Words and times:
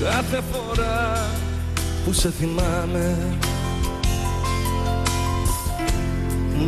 Κάθε 0.00 0.40
φορά 0.52 1.26
που 2.04 2.12
σε 2.12 2.30
θυμάμαι. 2.30 3.16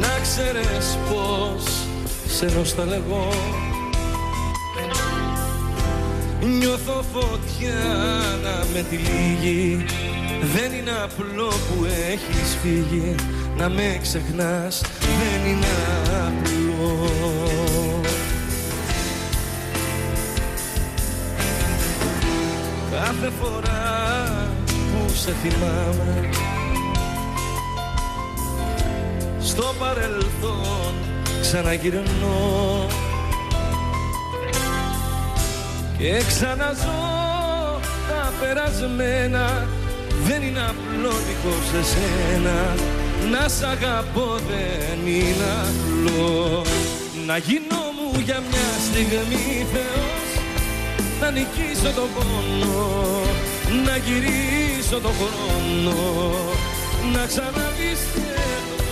Να 0.00 0.18
ξέρεις 0.22 0.98
πως 1.08 1.62
σε 2.26 2.56
νοσταλεγώ 2.56 3.28
Νιώθω 6.58 7.04
φωτιά 7.12 7.82
να 8.42 8.64
με 8.74 8.84
τυλίγει. 8.90 9.84
Δεν 10.54 10.72
είναι 10.72 10.92
απλό 11.04 11.48
που 11.48 11.84
έχεις 11.84 12.56
φύγει. 12.62 13.14
Να 13.56 13.68
με 13.68 13.98
ξεχνάς 14.02 14.80
δεν 15.00 15.50
είναι 15.50 15.66
απλό 16.26 17.41
Κάθε 23.14 23.32
φορά 23.40 24.48
που 24.66 25.14
σε 25.14 25.32
θυμάμαι. 25.42 26.28
Στο 29.40 29.74
παρελθόν 29.78 30.94
ξαναγυρνώ 31.40 32.86
Και 35.98 36.22
ξαναζώ 36.28 37.10
τα 38.08 38.32
περασμένα. 38.40 39.66
Δεν 40.24 40.42
είναι 40.42 40.60
απλό 40.60 41.10
δίχως 41.10 41.80
εσένα 41.80 42.74
Να 43.30 43.48
σ' 43.48 43.62
αγαπώ 43.62 44.36
δεν 44.48 45.06
είναι 45.06 45.52
απλό. 45.68 46.62
Να 47.26 47.36
γίνω 47.36 47.82
μου 47.96 48.20
για 48.20 48.42
μια 48.50 48.70
στιγμή 48.90 49.66
Θεός 49.72 50.21
Να 51.22 51.30
νικήσω 51.30 51.90
τον 51.94 52.08
πόνο 52.14 53.22
Να 53.84 53.96
γυρίσω 53.96 55.00
τον 55.00 55.12
χρόνο 55.18 55.94
Να 57.12 57.26
ξαναπιστεύω 57.26 58.82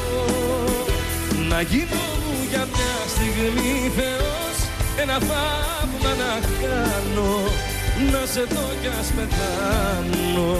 Να 1.48 1.60
γίνω 1.60 2.04
μου 2.22 2.46
για 2.50 2.64
μια 2.74 2.96
στιγμή 3.14 3.90
Θεός 3.96 4.56
Ένα 5.00 5.18
θαύμα 5.18 6.14
να 6.22 6.32
κάνω 6.60 7.32
Να 8.12 8.26
σε 8.26 8.40
δω 8.40 8.68
κι 8.80 8.88
ας 9.00 9.06
πεθάνω 9.16 10.56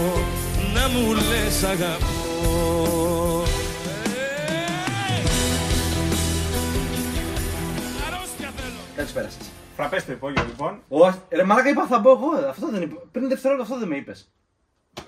Να 0.73 0.87
μου 0.87 1.13
λες 1.13 1.63
αγαπώ. 1.63 3.43
Ε, 3.95 4.63
Αρρώστια 8.07 8.51
θέλω. 8.57 8.81
Καλησπέρα 8.95 9.29
σας. 9.39 9.50
Φραπέ 9.75 9.99
στο 9.99 10.11
υπόγειο 10.11 10.43
λοιπόν. 10.45 10.81
Όχι, 10.87 11.19
ρε 11.29 11.43
Μαλάκα 11.43 11.69
είπα 11.69 11.85
θα 11.87 11.99
μπω 11.99 12.11
εγώ. 12.11 12.29
Αυτό 12.49 12.69
δεν 12.71 12.81
είπα. 12.81 13.01
Πριν 13.11 13.27
δευτερόλεπτο 13.27 13.63
αυτό 13.73 13.79
δεν 13.79 13.87
με 13.87 13.95
είπες. 13.95 14.31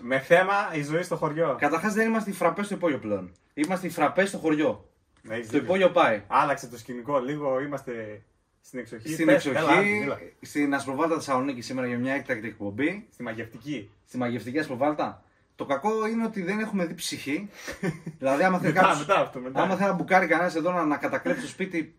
Με 0.01 0.19
θέμα 0.19 0.53
η 0.73 0.83
ζωή 0.83 1.03
στο 1.03 1.15
χωριό. 1.15 1.55
Καταρχάς 1.59 1.93
δεν 1.93 2.07
είμαστε 2.07 2.29
οι 2.29 2.33
φραπές 2.33 2.65
στο 2.65 2.75
υπόγειο 2.75 2.99
πλέον. 2.99 3.31
Είμαστε 3.53 3.87
οι 3.87 3.89
φραπές 3.89 4.29
στο 4.29 4.37
χωριό. 4.37 4.89
Να 5.21 5.33
έχεις 5.33 5.45
Το 5.45 5.51
δίκιο. 5.51 5.65
υπόγειο 5.67 5.89
πάει. 5.91 6.23
Άλλαξε 6.27 6.67
το 6.67 6.77
σκηνικό 6.77 7.19
λίγο, 7.19 7.59
είμαστε 7.61 8.23
στην 8.61 8.79
εξοχή. 8.79 9.13
Στην 9.13 9.25
Πες, 9.25 9.45
έλα, 9.45 9.59
εξοχή, 9.59 9.99
έλα. 10.03 10.17
στην 10.41 10.73
Ασπροβάλτα 10.75 11.15
Θεσσαλονίκη 11.15 11.61
σήμερα 11.61 11.87
για 11.87 11.97
μια 11.97 12.13
έκτακτη 12.13 12.47
εκπομπή. 12.47 13.07
Στη 13.13 13.23
μαγευτική. 13.23 13.89
Στη 14.07 14.17
μαγευτική 14.17 14.59
Ασπροβάλτα. 14.59 15.23
Το 15.55 15.65
κακό 15.65 16.07
είναι 16.07 16.25
ότι 16.25 16.41
δεν 16.43 16.59
έχουμε 16.59 16.85
δει 16.85 16.93
ψυχή. 16.93 17.49
δηλαδή, 18.19 18.43
άμα 18.43 18.57
θέλει 18.59 18.73
Μετά, 18.73 18.85
κάποιος- 18.85 19.07
μετά 19.07 19.19
αυτό, 19.19 19.39
μετά. 19.39 19.61
άμα 19.61 19.75
θέλει 19.75 19.89
να 19.89 19.95
μπουκάρει 19.95 20.27
κανένας 20.27 20.55
εδώ 20.55 20.71
να, 20.71 20.85
να 20.85 20.97
κατακλέψει 20.97 21.41
το 21.41 21.47
σπίτι, 21.47 21.95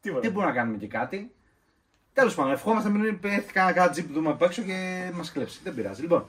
Τίποτα. 0.00 0.20
δεν 0.20 0.32
μπορούμε 0.32 0.52
να 0.52 0.58
κάνουμε 0.58 0.76
και 0.78 0.86
κάτι. 0.86 1.30
Τέλος 2.14 2.34
πάντων, 2.34 2.52
ευχόμαστε 2.52 2.88
να 2.88 2.98
μην 2.98 3.20
πέφτει 3.20 3.52
κανένα 3.52 3.74
κάνα 3.74 3.90
τζιπ 3.90 4.06
που 4.06 4.12
δούμε 4.12 4.30
απ' 4.30 4.42
έξω 4.42 4.62
και 4.62 5.10
μας 5.14 5.32
κλέψει. 5.32 5.60
Δεν 5.64 5.74
πειράζει. 5.74 6.00
Λοιπόν, 6.00 6.26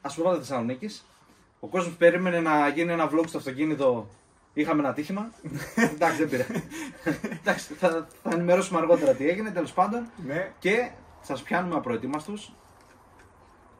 Ασπροβάλτα 0.00 0.40
Θεσσαλονίκης. 0.40 1.04
Ο 1.60 1.66
κόσμος 1.66 1.94
περίμενε 1.96 2.40
να 2.40 2.68
γίνει 2.68 2.92
ένα 2.92 3.10
vlog 3.12 3.24
στο 3.26 3.38
αυτοκίνητο. 3.38 4.08
Είχαμε 4.54 4.80
ένα 4.80 4.88
ατύχημα. 4.88 5.30
Εντάξει, 5.94 6.24
δεν 6.24 6.28
πειράζει. 6.28 6.64
Εντάξει, 7.40 7.74
θα, 7.74 8.06
θα 8.22 8.30
ενημερώσουμε 8.32 8.78
αργότερα 8.78 9.12
τι 9.12 9.28
έγινε. 9.28 9.50
Τέλος 9.50 9.72
πάντων, 9.72 10.06
Ναι, 10.26 10.52
Και 10.58 10.90
σας 11.22 11.42
πιάνουμε 11.42 11.74
απροετοίμαστους 11.74 12.52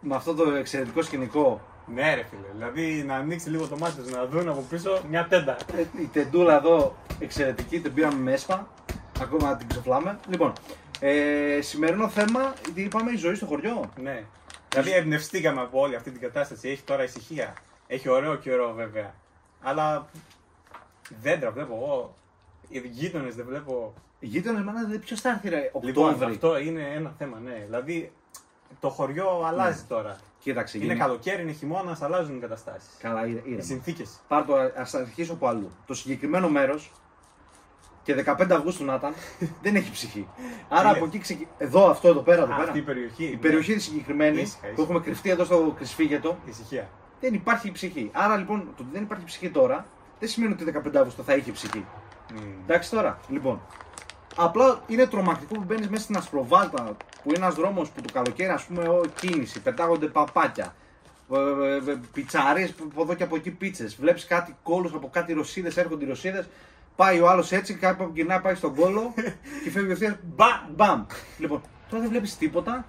με 0.00 0.14
αυτό 0.14 0.34
το 0.34 0.50
εξαιρετικό 0.50 1.02
σκηνικό. 1.02 1.60
ναι, 1.94 2.14
ρε 2.14 2.22
φίλε. 2.30 2.46
Δηλαδή 2.52 3.02
να 3.06 3.14
ανοίξει 3.14 3.50
λίγο 3.50 3.66
το 3.66 3.76
μάτι 3.78 4.00
τους, 4.02 4.10
να 4.10 4.26
δουν 4.26 4.48
από 4.48 4.64
πίσω 4.70 5.02
μια 5.10 5.26
τέντα. 5.28 5.56
Ε, 5.76 5.80
Η 6.02 6.06
τεντούλα 6.12 6.56
εδώ 6.56 6.96
εξαιρετική, 7.18 7.80
την 7.80 7.94
πήραμε 7.94 8.14
με 8.20 8.32
έσπα. 8.32 8.68
Ακόμα 9.20 9.48
να 9.50 9.56
την 9.56 9.68
ξεφλάμε. 9.68 10.18
Λοιπόν, 10.28 10.52
ε, 11.04 11.60
σημερινό 11.60 12.08
θέμα, 12.08 12.52
τι 12.74 12.82
είπαμε, 12.82 13.10
η 13.10 13.16
ζωή 13.16 13.34
στο 13.34 13.46
χωριό. 13.46 13.90
Ναι. 14.02 14.24
Δηλαδή 14.70 14.90
εμπνευστήκαμε 14.92 15.60
από 15.60 15.80
όλη 15.80 15.94
αυτή 15.96 16.10
την 16.10 16.20
κατάσταση. 16.20 16.68
Έχει 16.68 16.82
τώρα 16.82 17.02
ησυχία. 17.02 17.54
Έχει 17.86 18.08
ωραίο 18.08 18.34
καιρό 18.36 18.72
βέβαια. 18.72 19.14
Αλλά 19.62 20.06
δέντρα 21.22 21.50
βλέπω 21.50 21.74
εγώ. 21.74 22.14
Οι 22.68 22.78
γείτονες 22.78 23.34
δεν 23.34 23.44
βλέπω. 23.48 23.94
Οι 24.18 24.26
γείτονες, 24.26 24.62
μάνα, 24.64 24.98
ποιος 24.98 25.20
θα 25.20 25.28
έρθει, 25.30 25.48
ρε, 25.48 25.70
Λοιπόν, 25.82 26.04
Οκτώβρη; 26.08 26.32
αυτό 26.34 26.58
είναι 26.58 26.82
ένα 26.94 27.14
θέμα, 27.18 27.38
ναι. 27.38 27.62
Δηλαδή 27.64 28.12
το 28.80 28.88
χωριό 28.88 29.42
αλλάζει 29.46 29.80
Ναι. 29.80 29.86
τώρα. 29.88 30.16
Κοίταξε, 30.38 30.76
Είναι 30.78 30.86
γίνει- 30.86 30.98
καλοκαίρι, 30.98 31.42
είναι 31.42 31.52
χειμώνας, 31.52 32.02
αλλάζουν 32.02 32.36
οι 32.36 32.40
καταστάσεις. 32.40 32.90
Καλά, 32.98 33.26
ήρε- 33.26 33.38
Οι 33.38 33.42
ήρεμα. 33.46 33.62
συνθήκες. 33.62 34.20
Πάρ' 34.28 34.44
το, 34.44 34.54
ας 34.76 34.94
αρχίσω 34.94 35.32
από 35.32 35.46
αλλού. 35.46 35.70
Το 35.86 35.94
συγκεκριμένο 35.94 36.48
μέρος 36.48 36.90
και 38.02 38.24
15 38.26 38.46
Αυγούστου 38.50 38.84
να 38.84 38.94
ήταν, 38.94 39.12
δεν 39.62 39.74
έχει 39.76 39.90
ψυχή. 39.90 40.28
Άρα 40.68 40.88
Είναι. 40.88 40.96
από 40.96 41.04
εκεί 41.04 41.18
ξεκι... 41.18 41.48
Εδώ, 41.58 41.90
αυτό 41.90 42.08
εδώ 42.08 42.20
πέρα, 42.20 42.42
εδώ 42.42 42.50
πέρα. 42.52 42.62
Αυτή 42.62 42.78
η 42.78 42.82
περιοχή. 42.82 43.24
Η 43.24 43.36
περιοχή 43.36 43.74
της 43.74 43.84
συγκεκριμένη 43.84 44.40
Ήσυχα, 44.40 44.58
που 44.60 44.66
ήσυχα. 44.66 44.82
έχουμε 44.82 45.00
κρυφτεί 45.00 45.30
εδώ 45.30 45.44
στο 45.44 45.74
κρυσφύγετο 45.76 46.38
Ησυχία. 46.48 46.88
δεν 47.20 47.34
υπάρχει 47.34 47.72
ψυχή. 47.72 48.10
Άρα 48.12 48.36
λοιπόν 48.36 48.60
το 48.60 48.82
ότι 48.82 48.88
δεν 48.92 49.02
υπάρχει 49.02 49.24
ψυχή 49.24 49.50
τώρα 49.50 49.86
δεν 50.18 50.28
σημαίνει 50.28 50.52
ότι 50.52 50.72
15 50.86 50.96
Αύγουστο 50.96 51.22
θα 51.22 51.34
είχε 51.34 51.52
ψυχή. 51.52 51.84
Μμμ. 52.34 52.40
Εντάξει 52.64 52.90
τώρα, 52.90 53.18
λοιπόν. 53.28 53.60
Απλά 54.36 54.80
είναι 54.86 55.06
τρομακτικό 55.06 55.54
που 55.54 55.64
μπαίνεις 55.66 55.88
μέσα 55.88 56.02
στην 56.02 56.16
Ασπροβάλτα 56.16 56.82
που 57.22 57.28
είναι 57.28 57.36
ένας 57.36 57.54
δρόμος 57.54 57.90
που 57.90 58.00
το 58.00 58.12
καλοκαίρι 58.12 58.48
ας 58.50 58.64
πούμε 58.64 58.88
ο, 58.88 59.00
κίνηση, 59.20 59.60
πετάγονται 59.62 60.06
παπάκια. 60.06 60.74
Πιτσαρίες 62.12 62.74
από 62.90 63.02
εδώ 63.02 63.14
και 63.14 63.22
από 63.22 63.36
εκεί 63.36 63.50
πίτσες. 63.50 63.96
Βλέπεις 63.96 64.24
κάτι 64.26 64.56
κόλου 64.62 64.90
από 64.94 65.08
κάτι 65.12 65.32
ρωσίδες, 65.32 65.76
έρχονται 65.76 66.04
οι 66.04 66.08
ρωσίδες. 66.08 66.48
Πάει 66.96 67.20
ο 67.20 67.28
άλλος 67.28 67.52
έτσι, 67.52 67.74
κάπου 67.74 68.10
γυρνάει, 68.14 68.40
πάει 68.40 68.54
στον 68.54 68.74
κόλο 68.74 69.14
και 69.64 69.70
φεύγει 69.70 69.90
ευθεία. 69.92 70.20
Μπαμ! 70.22 70.60
Μπαμ! 70.74 71.06
Λοιπόν, 71.38 71.60
τώρα 71.88 72.02
δεν 72.02 72.10
βλέπεις 72.10 72.36
τίποτα. 72.38 72.84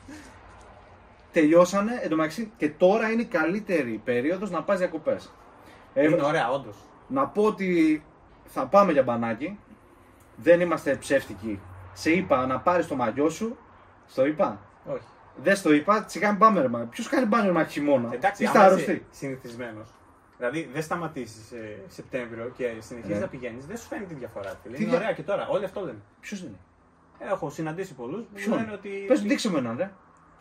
Τελειώσανε 1.32 2.00
εντωμεταξύ 2.04 2.52
και 2.58 2.70
τώρα 2.70 3.12
είναι 3.12 3.22
η 3.22 3.26
καλύτερη 3.26 4.02
περίοδος 4.04 4.52
να 4.52 4.64
πας 4.64 4.78
διακοπές. 4.78 5.34
Είναι 5.94 6.22
ωραία, 6.24 6.50
όντως. 6.50 6.76
Να 7.08 7.28
πω 7.28 7.44
ότι 7.44 8.04
θα 8.46 8.66
πάμε 8.66 8.92
για 8.92 9.04
μπανάκι. 9.04 9.60
Δεν 10.36 10.62
είμαστε 10.62 10.96
ψεύτικοι. 10.96 11.60
Σε 11.94 12.12
είπα 12.12 12.46
να 12.46 12.60
πάρεις 12.60 12.88
το 12.88 12.96
μαγιό 12.96 13.30
σου. 13.30 13.58
Στο 14.08 14.26
είπα; 14.26 14.60
Όχι. 14.86 15.04
Δεν 15.36 15.56
στο 15.56 15.74
είπα. 15.74 16.06
Σιγά 16.08 16.30
μην 16.30 16.40
πάμε, 16.40 16.62
ρε 16.62 16.68
μα. 16.68 16.80
Ποιος 16.80 17.08
κάνει 17.10 17.26
μπάνιο, 17.26 17.48
ρε 17.48 17.58
μα, 17.58 17.64
χειμώνα; 17.64 18.10
Εντάξει, 18.14 18.44
Είστε 18.44 18.58
άμα 18.58 18.68
άρρωστοι. 18.68 18.92
είσαι 18.92 19.02
συνηθισμένος. 19.12 19.88
Δηλαδή 20.50 20.70
δεν 20.74 20.82
σταματήσεις 20.82 21.54
Σεπτέμβριο 21.88 22.52
και 22.58 22.74
συνεχίζεις 22.80 23.16
Ναι. 23.16 23.22
να 23.22 23.28
πηγαίνεις, 23.28 23.66
δεν 23.66 23.78
σου 23.78 23.88
φαίνεται 23.88 24.08
τη 24.08 24.20
διαφορά. 24.20 24.60
φίλε. 24.64 24.76
Τι 24.76 24.82
Είναι 24.82 24.92
δια- 24.92 25.00
ωραία 25.02 25.14
και 25.14 25.24
τώρα. 25.24 25.48
Όλοι 25.48 25.66
αυτό 25.66 25.82
λένε. 25.82 25.98
Ποιος 26.20 26.40
είναι; 26.42 26.56
Έχω 27.20 27.50
συναντήσει 27.50 27.94
πολλούς 27.94 28.22
που 28.24 28.28
Ποιον; 28.34 28.58
λένε 28.58 28.72
ότι. 28.72 28.90
Πες 29.08 29.22
μου, 29.22 29.28
δείξε 29.28 29.50
μου 29.50 29.58
έναν, 29.58 29.78
ρε. 29.78 29.92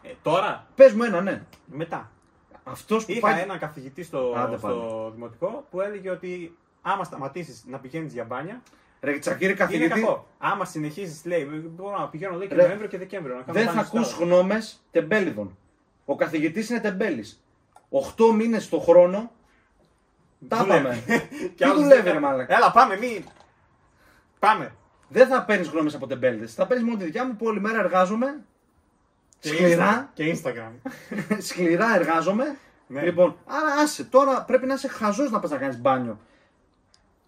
Ε, 0.03 0.09
τώρα, 0.23 0.67
Πες 0.75 0.93
μου 0.93 1.03
έναν, 1.03 1.25
ναι. 1.25 1.43
μετά. 1.67 2.11
Αυτός 2.65 3.05
που 3.05 3.11
Είχα 3.13 3.21
πάει. 3.21 3.41
έναν 3.43 3.59
καθηγητή 3.59 4.03
στο, 4.03 4.35
Άντε 4.37 4.57
στο 4.57 5.11
δημοτικό 5.15 5.67
που 5.71 5.81
έλεγε 5.81 6.11
ότι 6.11 6.57
άμα 6.83 7.05
σταματήσεις 7.05 7.65
να 7.67 7.79
πηγαίνεις 7.79 8.13
για 8.13 8.25
μπάνια, 8.25 8.63
Ρε 9.01 9.19
Τσακίρη, 9.19 9.45
είναι 9.45 9.55
καθηγητή. 9.55 9.89
κακό. 10.01 10.27
Άμα 10.39 10.65
συνεχίσει, 10.65 11.29
λέει, 11.29 11.45
μπορώ 11.71 11.99
να 11.99 12.09
πηγαίνω 12.09 12.37
λέει, 12.37 12.49
και 12.49 12.55
Ρε, 12.55 12.63
Νοέμβριο 12.67 12.89
και 12.89 12.99
Δεκέμβριο. 12.99 13.35
Να 13.35 13.41
κάνω 13.43 13.53
Δεν 13.53 13.67
θα 13.67 13.73
μπάνιος 13.73 13.87
ακούς 13.95 14.07
στο- 14.07 14.25
γνώμες 14.25 14.83
τεμπέληδων. 14.91 15.57
Ο 16.05 16.15
καθηγητής 16.17 16.71
είναι 16.71 16.81
τεμπέλης. 16.81 17.45
8 17.91 18.33
μήνες 18.33 18.69
το 18.69 18.79
χρόνο. 18.79 19.31
Τα 20.49 20.57
Δουλεύει. 20.57 20.83
πάμε. 20.83 21.03
Και 21.39 21.49
Τι 21.57 21.65
άλλος 21.65 21.83
δουλεύει, 21.83 22.03
λέει, 22.03 22.13
ρε 22.13 22.19
μάλακα. 22.21 22.57
Έλα, 22.57 22.71
πάμε, 22.71 22.97
μη. 22.97 23.25
Πάμε. 24.39 24.73
Δεν 25.09 25.27
θα 25.27 25.45
παίρνεις 25.45 25.69
γνώμες 25.69 25.95
από 25.95 26.07
τεμπέληδε. 26.07 26.47
Θα 26.47 26.67
παίρνεις 26.67 26.85
μόνο 26.87 26.99
τη 26.99 27.05
δικιά 27.05 27.25
μου 27.27 27.37
που 27.37 27.47
όλη 27.47 27.61
μέρα 27.61 27.79
εργάζομαι. 27.79 28.41
Και 29.39 29.49
Σκληρά. 29.49 30.05
Insta- 30.07 30.11
Και 30.15 30.37
Instagram. 30.37 30.91
Σκληρά 31.49 31.95
εργάζομαι. 31.95 32.57
Ναι. 32.87 33.03
Λοιπόν, 33.03 33.37
άρα 33.47 33.73
άσε. 33.83 34.05
Τώρα 34.05 34.43
πρέπει 34.43 34.67
να 34.67 34.75
είσαι 34.75 34.89
χαζός 34.89 35.31
να 35.31 35.41
πας 35.41 35.51
να 35.51 35.57
κάνεις 35.57 35.81
μπάνιο. 35.81 36.19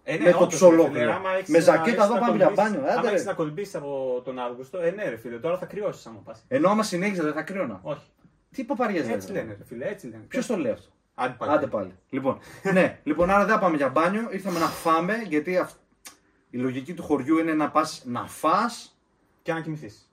Ε, 0.03 0.17
Με 0.17 0.31
το 0.31 0.37
όντως, 0.37 0.53
ψολόκληρο. 0.55 0.93
ρε 0.93 0.99
φίλε, 0.99 1.13
άμα 1.13 1.29
έχεις 1.31 1.49
Με 1.49 1.57
να- 1.57 1.63
ζακέτα 1.63 1.89
έχεις 1.89 2.03
εδώ 2.03 2.13
να 2.13 2.19
πάμε 2.19 2.35
για 2.35 2.45
κολυμπήσεις- 2.45 2.71
μπάνιο, 2.73 2.89
άντε, 2.89 2.99
Άμα 2.99 3.09
ρε. 3.09 3.15
έχει 3.15 3.25
να 3.25 3.33
κολυμπήσεις 3.33 3.75
από 3.75 4.21
τον 4.25 4.39
Αύγουστο, 4.39 4.79
ε, 4.79 4.91
ναι, 4.91 5.09
ρε 5.09 5.17
φίλε, 5.17 5.37
τώρα 5.37 5.57
θα 5.57 5.65
κρυώσεις 5.65 6.05
άμα 6.05 6.19
πας. 6.23 6.43
Ενώ 6.47 6.69
άμα 6.69 6.83
συνέχιζες 6.83 7.23
δεν 7.23 7.33
θα 7.33 7.41
κρύωνα. 7.41 7.79
Όχι. 7.81 8.11
Τι 8.51 8.63
παπαριές 8.63 9.07
Έτσι 9.07 9.31
λένε, 9.31 9.55
ρε 9.57 9.63
φίλε, 9.65 9.85
έτσι 9.87 10.07
λένε. 10.07 10.23
Ποιος 10.27 10.45
το 10.45 10.57
λέει 10.57 10.71
αυτό; 10.71 10.89
Άντε 11.15 11.35
πάλι. 11.37 11.51
Άντε 11.51 11.67
πάλι. 11.67 11.93
Λοιπόν, 12.09 12.39
ναι, 12.73 12.99
λοιπόν, 13.03 13.29
άρα 13.29 13.45
δεν 13.45 13.53
θα 13.53 13.59
πάμε 13.59 13.77
για 13.77 13.89
μπάνιο. 13.89 14.27
Ήρθαμε 14.31 14.59
να 14.59 14.67
φάμε 14.67 15.13
γιατί 15.27 15.57
αυ- 15.57 15.77
η 16.49 16.57
λογική 16.57 16.93
του 16.93 17.03
χωριού 17.03 17.37
είναι 17.37 17.53
να 17.53 17.69
πας 17.71 18.01
να 18.05 18.27
φας 18.27 18.97
Και 19.41 19.53
να 19.53 19.61
κοιμηθείς. 19.61 20.09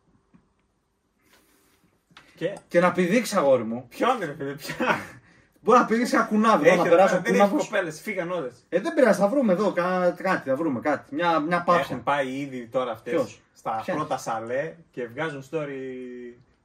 Και 2.34 2.56
και 2.68 2.80
να 2.80 2.92
πηδήξεις 2.92 3.36
αγόρι 3.36 3.62
μου. 3.64 3.86
ποιον 3.88 4.18
ρε 4.18 4.34
φίλε, 4.34 4.52
ποια. 4.54 4.76
Μπορεί 5.64 5.78
να 5.78 5.84
πηδήξεις 5.86 6.14
ένα 6.14 6.24
κουνάβι. 6.24 6.68
εδώ, 6.68 6.74
Έχει, 6.74 6.82
να 6.84 6.88
περάσει 6.90 7.14
ο 7.14 7.20
δεν 7.20 7.32
έχει 7.34 7.42
κουνάβος. 7.42 7.64
κοπέλες, 7.68 8.00
φύγαν 8.00 8.30
όλες. 8.30 8.54
Ε, 8.68 8.80
δεν 8.80 8.94
πειράζει, 8.94 9.18
θα 9.20 9.28
βρούμε 9.28 9.52
εδώ 9.52 9.72
κα- 9.72 10.10
κάτι, 10.10 10.48
θα 10.48 10.56
βρούμε 10.56 10.80
κάτι. 10.80 11.14
Μια, 11.14 11.38
μια 11.38 11.62
πάψα. 11.62 11.80
Έχουν 11.80 12.02
πάει 12.02 12.28
ήδη 12.38 12.66
τώρα 12.66 12.92
αυτές 12.92 13.12
Ποιος; 13.12 13.40
στα 13.54 13.80
Ποια; 13.84 13.94
πρώτα 13.94 14.16
σαλέ 14.18 14.74
και 14.90 15.06
βγάζουν 15.06 15.44
story 15.50 15.68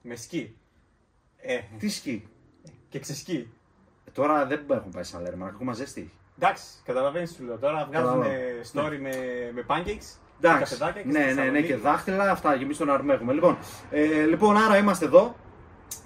με 0.02 0.16
σκι. 0.16 0.56
Ε, 1.38 1.60
Τι 1.80 1.90
σκι; 1.90 2.28
και 2.90 3.00
ξεσκι. 3.00 3.52
Ε, 4.18 4.22
τώρα 4.22 4.46
δεν 4.46 4.60
έχουν 4.70 4.92
πάει 4.92 5.04
σαν 5.04 5.22
λέρμα, 5.22 5.46
ακόμα 5.46 5.74
ζέστη. 5.74 6.12
Εντάξει, 6.40 6.64
καταλαβαίνεις 6.86 7.32
σου 7.34 7.44
λέω. 7.44 7.58
Τώρα 7.58 7.88
βγάζουν 7.92 8.10
Καταλαβαίνω. 8.10 8.42
story 8.74 9.00
με, 9.02 9.12
με 9.56 9.66
pancakes. 9.68 10.18
Εντάξει. 10.42 10.60
καφεδάκια 10.60 11.02
και 11.02 11.08
Ναι, 11.08 11.14
στη 11.14 11.20
ναι, 11.20 11.26
ναι, 11.26 11.34
Θεσσαλονίκη. 11.34 11.68
και 11.68 11.76
δάχτυλα, 11.76 12.32
αυτά 12.32 12.58
και 12.58 12.64
εμείς 12.64 12.78
τον 12.78 12.92
αρμέγουμε. 12.92 13.34
Λοιπόν, 13.34 13.58
ε, 13.92 14.26
λοιπόν, 14.26 14.58
άρα 14.58 14.78
είμαστε 14.78 15.06
εδώ. 15.06 15.36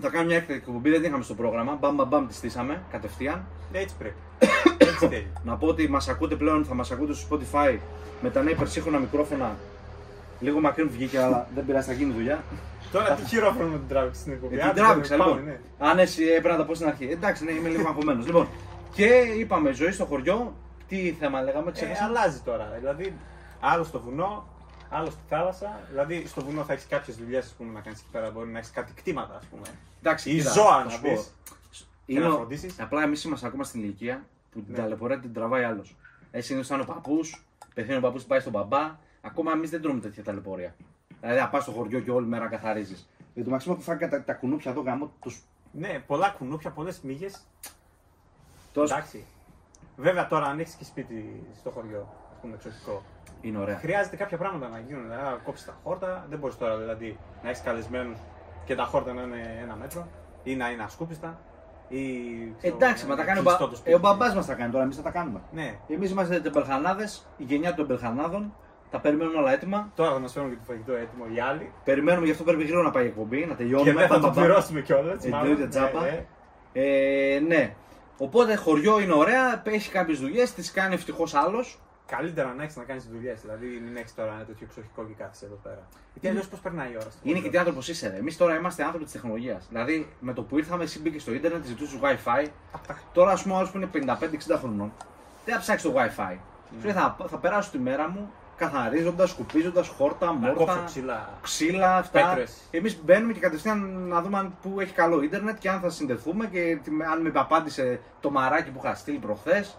Θα 0.01 0.09
κάνουμε 0.09 0.29
μια 0.29 0.37
έκθεση 0.37 0.57
εκπομπή, 0.57 0.89
δεν 0.89 0.99
την 0.99 1.07
είχαμε 1.09 1.23
στο 1.23 1.33
πρόγραμμα. 1.33 1.77
Μπαμ, 1.81 1.95
μπαμ, 1.95 2.07
μπαμ, 2.07 2.27
τη 2.27 2.33
στήσαμε 2.33 2.81
κατευθείαν. 2.91 3.45
Έτσι 3.71 3.95
πρέπει. 3.97 4.15
Έτσι 4.77 5.07
θέλει. 5.07 5.27
Να 5.43 5.55
πω 5.57 5.67
ότι 5.67 5.89
μας 5.89 6.07
ακούτε 6.09 6.35
πλέον, 6.35 6.65
θα 6.65 6.73
μας 6.73 6.91
ακούτε 6.91 7.13
στο 7.13 7.27
Spotify 7.39 7.77
με 8.21 8.29
τα 8.29 8.41
νέα 8.41 8.53
υπερσύγχρονα 8.53 8.97
μικρόφωνα. 8.99 9.55
Λίγο 10.39 10.59
μακρύν 10.59 10.89
βγήκε, 10.89 11.19
αλλά 11.19 11.47
δεν 11.55 11.65
πειράζει, 11.65 11.87
θα 11.87 11.93
γίνει 11.93 12.13
δουλειά. 12.13 12.43
Τώρα 12.91 13.13
τι 13.15 13.25
χειρόφρονο 13.25 13.71
με 13.71 13.77
την 13.77 13.87
τράβηξε 13.87 14.19
στην 14.21 14.33
εκπομπή. 14.33 14.55
Ε, 14.55 14.57
την 14.59 14.67
Άντε, 14.69 14.79
τράβηξα, 14.81 15.15
πάμε, 15.17 15.31
λοιπόν. 15.31 15.45
ναι. 15.45 15.59
Αν 15.79 15.99
εσύ 15.99 16.23
έπρεπε 16.23 16.49
να 16.49 16.57
τα 16.57 16.65
πω 16.65 16.73
στην 16.73 16.87
αρχή. 16.87 17.05
Εντάξει, 17.11 17.43
ναι, 17.43 17.51
είμαι 17.51 17.69
λίγο 17.69 17.87
αγχωμένος. 17.87 18.25
λοιπόν, 18.25 18.47
και 18.93 19.05
είπαμε 19.37 19.71
ζωή 19.71 19.91
στο 19.91 20.05
χωριό. 20.05 20.53
Τι 20.87 21.11
θέμα 21.19 21.41
λέγαμε, 21.41 21.69
Ε, 21.69 21.71
ξέχασα. 21.73 22.03
αλλάζει 22.03 22.39
τώρα. 22.39 22.71
Δηλαδή, 22.79 23.13
άλλο 23.59 23.83
στο 23.83 23.99
βουνό, 23.99 24.47
άλλο 24.89 25.05
στη 25.09 25.19
θάλασσα. 25.29 25.79
Δηλαδή, 25.89 26.23
στο 26.27 26.41
βουνό 26.43 26.63
θα 26.63 26.73
έχεις 26.73 26.85
κάποιες 26.87 27.15
δουλειές 27.17 27.55
να 27.73 27.79
κάνεις 27.79 27.99
εκεί 27.99 28.07
πέρα. 28.11 28.31
Μπορεί 28.31 28.49
να 28.49 28.57
έχεις 28.57 28.71
κάτι 28.71 28.93
κτήματα, 28.95 29.35
ας 29.35 29.45
πούμε. 29.45 29.67
Εντάξει, 30.01 30.29
Ή 30.31 30.37
κοίτα, 30.37 30.51
ζώα 30.51 30.77
θα 30.77 30.83
να 30.83 30.89
σου 30.89 31.01
πεις. 31.01 31.11
πω. 31.11 31.21
Και 32.05 32.13
Είναι 32.17 32.25
να 32.27 32.33
ο- 32.33 32.35
φροντίσεις. 32.35 32.79
Απλά 32.79 33.03
εμείς 33.03 33.23
είμαστε 33.23 33.47
ακόμα 33.47 33.63
στην 33.63 33.81
ηλικία 33.81 34.23
που 34.51 34.61
την 34.61 34.73
Ναι. 34.73 34.77
ταλαιπωρία 34.77 35.19
την 35.19 35.33
τραβάει 35.33 35.63
άλλος. 35.63 35.95
Έτσι 36.31 36.47
συνήθως 36.47 36.67
ήταν 36.67 36.79
ο 36.81 36.83
παππούς, 36.93 37.45
πεθαίνει 37.73 37.97
ο 37.97 38.01
παππούς, 38.01 38.23
πάει 38.23 38.39
στον 38.39 38.51
μπαμπά. 38.51 38.95
Ακόμα 39.21 39.51
εμείς 39.51 39.69
δεν 39.69 39.81
τρώμε 39.81 39.99
τέτοια 39.99 40.23
ταλαιπωρία. 40.23 40.75
Δηλαδή 41.21 41.39
να 41.39 41.49
πας 41.49 41.63
στο 41.63 41.71
χωριό 41.71 41.99
και 41.99 42.11
όλη 42.11 42.25
μέρα 42.27 42.47
καθαρίζεις. 42.47 43.09
Για 43.33 43.43
το 43.43 43.49
Μαξίμο 43.49 43.75
που 43.75 43.81
φάει 43.81 43.97
τα, 43.97 44.23
τα 44.23 44.33
κουνούπια 44.33 44.71
εδώ 44.71 44.81
γάμο 44.81 45.11
του. 45.21 45.31
Ναι, 45.71 46.03
πολλά 46.07 46.29
κουνούπια, 46.29 46.69
πολλές 46.71 47.01
μύγες. 47.01 47.41
Τόσο 48.73 48.93
Εντάξει. 48.95 49.25
Βέβαια 49.97 50.27
τώρα 50.27 50.45
αν 50.45 50.59
έχει 50.59 50.77
και 50.77 50.83
σπίτι 50.83 51.43
στο 51.59 51.69
χωριό, 51.69 52.07
ας 52.33 52.37
πούμε 52.41 52.53
εξωτικό, 52.55 53.01
είναι 53.41 53.57
ωραία. 53.57 53.77
χρειάζεται 53.77 54.15
κάποια 54.15 54.37
πράγματα 54.37 54.67
να 54.67 54.79
γίνουν. 54.79 55.03
Δηλαδή, 55.03 55.21
να 55.23 55.31
κόψεις 55.31 55.65
τα 55.65 55.77
χόρτα, 55.83 56.25
δεν 56.29 56.39
μπορείς 56.39 56.57
τώρα 56.57 56.77
δηλαδή 56.77 57.17
να 57.43 57.49
έχεις 57.49 57.61
καλεσμένους 57.61 58.17
και 58.65 58.75
τα 58.75 58.83
χόρτα 58.83 59.13
να 59.13 59.21
είναι 59.21 59.57
ένα 59.61 59.75
μέτρο 59.75 60.07
ή 60.43 60.55
να 60.55 60.69
είναι 60.71 60.83
ασκούπιστα. 60.83 61.39
Ή, 61.87 61.97
ξέρω, 62.57 62.75
Εντάξει, 62.75 63.03
να 63.03 63.09
μα 63.09 63.15
τα 63.15 63.21
είναι 63.21 63.31
κάνει 63.31 63.39
ο, 63.39 63.43
μπα... 63.43 63.49
κλειστό 63.55 63.67
το 63.69 63.75
σπίτι. 63.75 63.91
ε, 63.91 63.95
ο 63.95 63.99
μπαμπάς 63.99 64.35
μας 64.35 64.45
τα 64.45 64.53
κάνει 64.53 64.71
τώρα, 64.71 64.83
εμείς 64.83 64.95
θα 64.95 65.01
τα 65.01 65.11
κάνουμε. 65.11 65.41
Ναι, 65.51 65.79
Εμείς 65.87 66.11
είμαστε 66.11 66.39
τεμπελχανάδες, 66.39 67.25
η 67.37 67.43
γενιά 67.43 67.73
των 67.73 67.87
τεμπελχανάδων. 67.87 68.53
Τα 68.91 68.99
περιμένουμε 68.99 69.37
όλα 69.37 69.51
έτοιμα. 69.51 69.91
τώρα 69.95 70.11
θα 70.11 70.19
μας 70.19 70.31
φέρουν 70.31 70.49
και 70.49 70.55
το 70.55 70.61
φαγητό 70.67 70.93
έτοιμο 70.93 71.25
οι 71.35 71.39
άλλοι. 71.39 71.71
Περιμένουμε, 71.83 72.25
γι' 72.25 72.31
αυτό 72.31 72.43
πρέπει 72.43 72.63
γρήγορα 72.63 72.83
να 72.83 72.91
πάει 72.91 73.03
η 73.03 73.07
εκπομπή, 73.07 73.45
να 73.45 73.55
τελειώνουμε. 73.55 73.91
Και 73.91 73.97
δεν 73.97 74.07
θα 74.07 74.13
Μπαμ, 74.13 74.21
το 74.21 74.27
μπαμ, 74.27 74.35
μπαμ. 74.35 74.43
πληρώσουμε 74.45 74.81
κιόλας. 74.81 75.25
Εννοείται, 75.25 75.67
τζάπα. 75.67 75.99
Ε, 76.73 77.39
ναι. 77.47 77.75
Οπότε 78.17 78.55
χωριό 78.55 78.99
είναι 78.99 79.13
ωραία, 79.13 79.61
έχει 79.65 79.91
κάποιες 79.91 80.19
δουλειές, 80.19 80.53
τις 80.53 80.71
κάνει 80.71 80.93
ευτυχώς 80.93 81.33
άλλος. 81.33 81.79
Καλύτερα 82.05 82.53
να 82.57 82.63
έχεις 82.63 82.75
να 82.75 82.83
κάνεις 82.83 83.07
δουλειές. 83.11 83.41
Δηλαδή 83.41 83.65
μην 83.85 83.95
έχεις 83.97 84.15
τώρα 84.15 84.31
ένα 84.33 84.43
τέτοιο 84.43 84.65
εξοχικό 84.69 85.03
και 85.05 85.13
κάθεσαι 85.17 85.45
εδώ 85.45 85.59
πέρα. 85.63 85.87
Γιατί 86.13 86.27
αλλιώς 86.27 86.47
πώς 86.47 86.59
περνάει 86.59 86.87
η 86.91 86.95
ώρα. 86.95 87.09
στο 87.09 87.19
Είναι 87.23 87.33
και 87.33 87.35
χωριό. 87.39 87.51
τι 87.51 87.57
άνθρωπος 87.57 87.87
είσαι. 87.87 88.09
ρε. 88.09 88.15
Εμείς 88.17 88.37
τώρα 88.37 88.55
είμαστε 88.55 88.83
άνθρωποι 88.83 89.03
της 89.03 89.13
τεχνολογίας. 89.13 89.65
Δηλαδή 89.69 90.07
με 90.19 90.33
το 90.33 90.41
που 90.43 90.57
ήρθαμε, 90.57 90.83
εσύ 90.83 90.99
μπήκες 91.01 91.21
στο 91.21 91.33
Ιντερνετ, 91.33 91.65
ζητούσες 91.65 91.99
WiFi. 92.01 92.47
Τώρα, 93.13 93.31
ας 93.31 93.41
πούμε, 93.41 93.53
ο 93.53 93.57
άλλος 93.57 93.71
που 93.71 93.77
είναι 93.77 93.87
55-60 93.87 94.57
χρονών, 94.59 94.93
δεν 95.45 95.53
θα 95.53 95.59
ψάξει 95.59 95.85
το 95.85 95.93
WiFi. 95.97 96.35
Σου 96.79 96.85
λέει 96.85 96.93
θα, 96.93 97.17
θα 97.27 97.37
περάσω 97.37 97.71
τη 97.71 97.79
μέρα 97.79 98.09
μου 98.09 98.31
καθαρίζοντας, 98.65 99.29
σκουπίζοντας 99.29 99.87
χόρτα, 99.87 100.25
Να 100.25 100.31
κόψω 100.49 100.65
μόρτα, 100.65 100.83
ξύλα. 100.85 101.29
ξύλα, 101.41 101.97
αυτά. 101.97 102.27
Πέτρες. 102.29 102.57
Εμείς 102.71 102.99
μπαίνουμε 103.03 103.33
και 103.33 103.39
κατευθείαν 103.39 104.07
να 104.07 104.21
δούμε 104.21 104.37
αν 104.37 104.53
που 104.61 104.79
έχει 104.79 104.93
καλό 104.93 105.21
Ιντερνετ 105.21 105.57
και 105.59 105.69
αν 105.69 105.79
θα 105.79 105.89
συνδεθούμε 105.89 106.45
και 106.45 106.79
τι- 106.83 106.91
αν 107.11 107.21
με 107.21 107.31
απάντησε 107.33 107.99
το 108.19 108.29
μαράκι 108.31 108.69
που 108.71 108.79
είχα 108.83 108.95
στείλει 108.95 109.17
προχθές. 109.17 109.77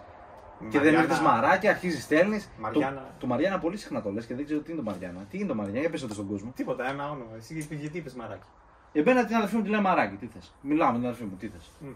Και 0.59 0.79
δεν 0.79 0.81
Μαριάννα. 0.93 1.01
ήρθες 1.01 1.19
μαράκι, 1.19 1.67
αρχίζεις 1.67 2.03
στέλνεις. 2.03 2.49
Μαριάννα. 2.59 2.99
Το, 3.01 3.05
το 3.19 3.27
Μαριάννα 3.27 3.59
πολύ 3.59 3.77
συχνά 3.77 4.01
το 4.01 4.11
λες 4.11 4.25
και 4.25 4.35
δεν 4.35 4.45
ξέρω 4.45 4.59
τι 4.59 4.71
είναι 4.71 4.81
το 4.81 4.89
Μαριάννα. 4.91 5.19
Τι 5.29 5.37
είναι 5.37 5.47
το 5.47 5.55
Μαριάννα, 5.55 5.79
για 5.79 5.89
πες 5.89 6.01
το 6.01 6.13
στον 6.13 6.27
κόσμο. 6.27 6.51
Τίποτα, 6.55 6.89
ένα 6.89 7.03
όνομα. 7.05 7.31
Εσύ 7.37 7.53
γιατί- 7.53 7.75
γιατί 7.75 7.97
είπες 7.97 8.13
μαράκι; 8.13 8.45
Εμένα 8.93 9.25
την 9.25 9.35
αδερφή 9.35 9.55
μου 9.55 9.61
τη 9.61 9.69
λέει 9.69 9.79
Μαράκι, 9.81 10.15
τι 10.15 10.27
θες. 10.33 10.53
Μιλάω 10.61 10.91
με 10.91 10.97
την 10.97 11.05
αδερφή 11.07 11.23
μου, 11.23 11.35
τι 11.39 11.47
θες. 11.47 11.71
Μμ. 11.79 11.87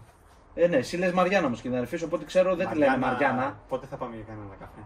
Ε, 0.54 0.66
ναι, 0.66 0.76
εσύ 0.76 0.96
λες 0.96 1.12
Μαριάννα 1.12 1.46
όμως 1.46 1.60
και 1.60 1.68
την 1.68 1.76
αδερφή 1.76 1.96
σου, 1.96 2.04
οπότε 2.06 2.24
ξέρω 2.24 2.54
δεν 2.56 2.68
τη 2.68 2.76
λένε 2.76 2.96
Μαριάννα. 2.98 3.58
Πότε 3.68 3.86
θα 3.86 3.96
πάμε 3.96 4.14
για 4.14 4.24
κανένα 4.28 4.54
καφέ; 4.58 4.80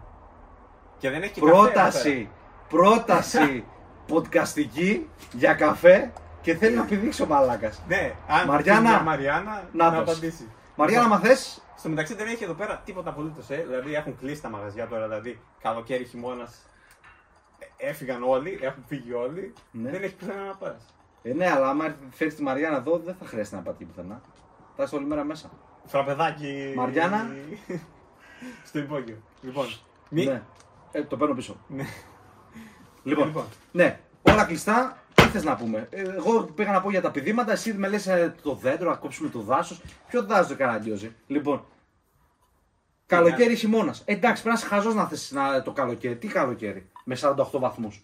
Και 1.03 1.09
δεν 1.09 1.21
έχει 1.23 1.31
και 1.31 1.41
καφέ 1.41 1.51
εδώ 1.51 1.61
Πρόταση, 1.61 2.29
πρόταση 2.69 3.63
podcastική 4.11 5.01
για 5.31 5.53
καφέ 5.53 6.13
και 6.41 6.55
θέλει 6.55 6.75
να 6.75 6.85
πηδήξει 6.85 7.21
ο 7.21 7.25
μαλάκας. 7.25 7.81
πέρα. 7.87 8.01
Ναι, 8.01 8.13
αν 8.27 8.47
Μαριάννα. 8.47 8.89
Μαριάννα, 8.89 9.01
Μαριάννα 9.03 9.69
Να 9.71 9.89
να, 9.89 10.03
τος. 10.03 10.09
απαντήσει. 10.09 10.51
Μαριάννα, 10.75 11.07
μα 11.07 11.19
θες. 11.19 11.63
Στο 11.77 11.89
μεταξύ 11.89 12.15
δεν 12.15 12.27
έχει 12.27 12.43
εδώ 12.43 12.53
πέρα 12.53 12.81
τίποτα 12.85 13.09
απολύτως. 13.09 13.49
Ε. 13.49 13.63
Δηλαδή 13.67 13.95
έχουν 13.95 14.17
κλείσει 14.17 14.41
τα 14.41 14.49
μαγαζιά 14.49 14.87
τώρα. 14.87 15.07
Δηλαδή 15.07 15.39
καλοκαίρι, 15.61 16.03
χειμώνας. 16.05 16.65
Έφυγαν 17.77 18.23
όλοι, 18.23 18.59
έχουν 18.61 18.83
φύγει 18.87 19.13
όλοι. 19.13 19.53
Ναι. 19.71 19.89
Δεν 19.91 20.03
έχει 20.03 20.15
πουθενά 20.15 20.43
να 20.43 20.55
πας. 20.55 20.95
Ε, 21.23 21.33
ναι, 21.33 21.51
αλλά 21.51 21.69
άμα 21.69 21.95
φέρει 22.09 22.33
τη 22.33 22.43
Μαριάννα 22.43 22.77
εδώ, 22.77 22.97
δεν 22.97 23.15
θα 23.19 23.25
χρειάζεται 23.25 23.55
να 23.55 23.61
πάτε 23.61 23.77
εκεί 23.81 23.91
πουθενά. 23.91 24.21
Θα 24.75 24.83
είσαι 24.83 24.95
όλη 24.95 25.05
μέρα 25.05 25.23
μέσα. 25.23 25.49
Φραπεδάκι. 25.85 26.73
Μαριάννα. 26.75 27.29
Στο 28.67 28.79
υπόγειο. 28.79 29.17
Λοιπόν. 29.41 29.65
Μη... 30.09 30.25
Ναι. 30.25 30.41
Ε, 30.95 31.03
το 31.03 31.17
παίρνω 31.17 31.35
πίσω. 31.35 31.57
Ναι. 31.67 31.83
Λοιπόν, 33.03 33.25
Λοιπόν. 33.27 33.45
ναι, 33.71 33.99
όλα 34.21 34.43
κλειστά. 34.45 34.97
Τι 35.13 35.23
θες 35.23 35.43
να 35.43 35.55
πούμε; 35.55 35.87
Ε, 35.91 36.01
Εγώ 36.01 36.43
πήγα 36.43 36.71
να 36.71 36.81
πω 36.81 36.89
για 36.89 37.01
τα 37.01 37.11
πηδήματα, 37.11 37.51
εσύ 37.51 37.73
με 37.73 37.87
λες 37.87 38.07
το 38.41 38.53
δέντρο, 38.55 38.89
να 38.89 38.95
κόψουμε 38.95 39.29
το 39.29 39.39
δάσος. 39.39 39.81
Ποιο 40.07 40.23
δάσος 40.23 40.47
δεν 40.47 40.57
καραγκιόζει. 40.57 41.15
Λοιπόν, 41.27 41.65
καλοκαίρι 43.05 43.55
χειμώνας. 43.55 44.01
Εντάξει, 44.05 44.43
πρέπει 44.43 44.57
να 44.57 44.61
είσαι 44.65 44.75
χαζός 44.75 44.93
να 44.93 45.07
θες 45.07 45.33
το 45.63 45.71
καλοκαίρι. 45.71 46.15
Τι 46.15 46.27
καλοκαίρι, 46.27 46.89
με 47.03 47.15
48 47.15 47.59
βαθμούς. 47.59 48.03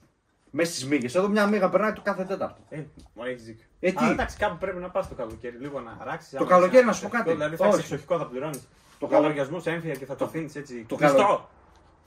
Μέσα 0.52 0.72
στις 0.72 0.86
μύγες. 0.88 1.16
Εδώ 1.16 1.28
μια 1.28 1.46
μύγα 1.48 1.70
περνάει 1.70 1.94
το 1.94 2.02
κάθε 2.02 2.24
τέταρτο. 2.24 2.62
Ε, 2.70 2.84
μου 3.14 3.24
έχεις 3.24 3.44
δίκιο. 3.44 3.66
Ε, 3.80 3.90
τι; 3.92 3.96
Αλλά 3.98 4.12
εντάξει, 4.12 4.38
κάπου 4.38 4.58
πρέπει 4.58 4.80
να 4.80 4.90
πας 4.90 5.08
το 5.10 5.16
καλοκαίρι, 5.16 5.58
λίγο 5.58 5.80
να 5.80 5.98
αράξεις. 6.00 6.38
Το 6.38 6.46
καλοκαίρι, 6.46 6.86
να 6.86 6.94
σου 6.94 7.02
πω 7.02 7.10
κάτι. 7.10 7.32
Δηλαδή 7.32 7.56
θα 7.56 7.64
έχεις 7.66 7.78
Όχι. 7.78 7.86
εξοχικό, 7.86 8.18
θα 8.18 8.26
πληρώνεις. 8.26 8.60
Το 8.62 8.68
Το 9.00 9.08
καλο- 9.08 9.22
λογαριασμού 9.22 9.62
έμφυα 9.66 9.94
και 9.94 10.06
θα 10.06 10.16
το 10.16 10.26
αφήνεις 10.26 10.56
έτσι. 10.56 10.86
το 10.88 10.96
κλειστό. 10.96 11.50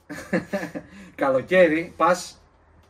Καλο- 0.07 0.43
καλοκαίρι 1.15 1.93
πας 1.97 2.41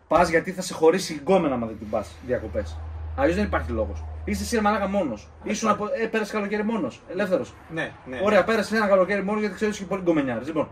πας 0.07 0.29
γιατί 0.29 0.51
θα 0.51 0.61
σε 0.61 0.73
χωρίσει 0.73 1.13
η 1.13 1.17
γκόμενα 1.21 1.53
άμα 1.53 1.65
δεν 1.67 1.77
την 1.77 1.89
πας 1.89 2.11
διακοπές. 2.25 2.77
Αλλιώς 3.17 3.35
δεν 3.35 3.45
υπάρχει 3.45 3.71
λόγος. 3.71 4.03
Είσαι 4.25 4.43
εσύ 4.43 4.55
ρε 4.55 4.61
μαλάκα 4.61 4.87
μόνος. 4.87 5.29
Ήσουν 5.43 5.69
από. 5.69 5.87
Ε, 6.01 6.05
πέρασε 6.07 6.31
καλοκαίρι 6.33 6.63
μόνος. 6.63 7.01
Ελεύθερος. 7.11 7.53
Ναι, 7.69 7.91
ναι. 8.05 8.19
Ωραία, 8.23 8.43
πέρασε 8.43 8.75
ένα 8.75 8.87
καλοκαίρι 8.87 9.23
μόνος 9.23 9.39
γιατί 9.41 9.55
ξέρεις 9.55 9.77
και 9.77 9.85
πολύ 9.85 10.01
γκομενιάρης. 10.01 10.47
Λοιπόν, 10.47 10.69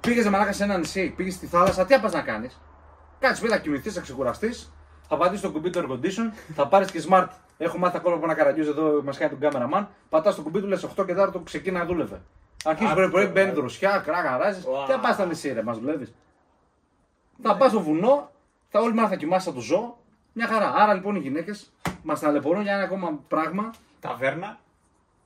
πήγες 0.00 0.24
ρε 0.24 0.30
μαλάκα 0.30 0.52
σε 0.52 0.64
ένα 0.64 0.78
νησί, 0.78 1.12
πήγες 1.16 1.34
στη 1.34 1.46
θάλασσα, 1.46 1.84
τι 1.84 1.98
πας 1.98 2.12
να 2.12 2.20
κάνεις; 2.20 2.60
Κάτσε 3.18 3.42
πέρα, 3.42 3.54
θα 3.54 3.60
κοιμηθείς, 3.60 3.94
θα 3.94 4.00
ξεκουραστείς, 4.00 4.72
θα 5.08 5.16
πατήσεις 5.16 5.40
το 5.40 5.50
κουμπί 5.50 5.70
του 5.70 5.80
air 5.80 5.92
condition, 5.92 6.32
θα 6.54 6.66
πάρεις 6.68 6.90
και 6.90 7.02
smart. 7.08 7.26
Έχω 7.58 7.78
μάθει 7.78 7.96
ακόμα 7.96 8.14
από 8.14 8.24
ένα 8.24 8.34
καραγκιόζ 8.34 8.68
εδώ, 8.68 9.02
μας 9.04 9.18
κάνει 9.18 9.36
τον 9.36 9.50
cameraman. 9.50 9.86
Πατάς 10.08 10.34
το 10.34 10.42
κουμπί 10.42 10.60
του, 10.60 10.66
λες 10.66 10.84
8 10.84 11.04
και 11.06 11.14
4 11.14 11.40
ξεκίνα 11.44 11.78
να 11.78 11.84
δούλευε. 11.84 12.20
Αρχίζεις 12.64 12.92
Α, 12.92 12.94
πρωί 12.94 13.08
πρωί, 13.10 13.22
αυτό, 13.22 13.32
μπαίνεις 13.34 13.52
ε. 13.52 13.54
δροσιά, 13.54 14.02
κράγα, 14.04 14.36
ράζεις. 14.36 14.64
Wow. 14.64 14.86
Τι 14.86 14.92
θα 14.92 14.98
πας 14.98 15.14
στα 15.14 15.24
νησί, 15.26 15.52
ρε, 15.52 15.62
μα 15.62 15.72
δουλεύει. 15.72 16.06
Θα 17.42 17.56
πας 17.56 17.70
στο 17.70 17.80
βουνό, 17.80 18.30
θα 18.68 18.80
όλη 18.80 18.94
μέρα 18.94 19.08
θα 19.08 19.16
κοιμάσαι 19.16 19.44
σαν 19.44 19.54
το 19.54 19.60
ζώο. 19.60 19.98
Μια 20.32 20.46
χαρά. 20.46 20.72
Άρα 20.76 20.94
λοιπόν 20.94 21.16
οι 21.16 21.18
γυναίκες 21.18 21.72
μας 22.02 22.20
ταλαιπωρούν 22.20 22.62
για 22.62 22.74
ένα 22.74 22.82
ακόμα 22.82 23.20
πράγμα. 23.28 23.70
Ταβέρνα 24.00 24.58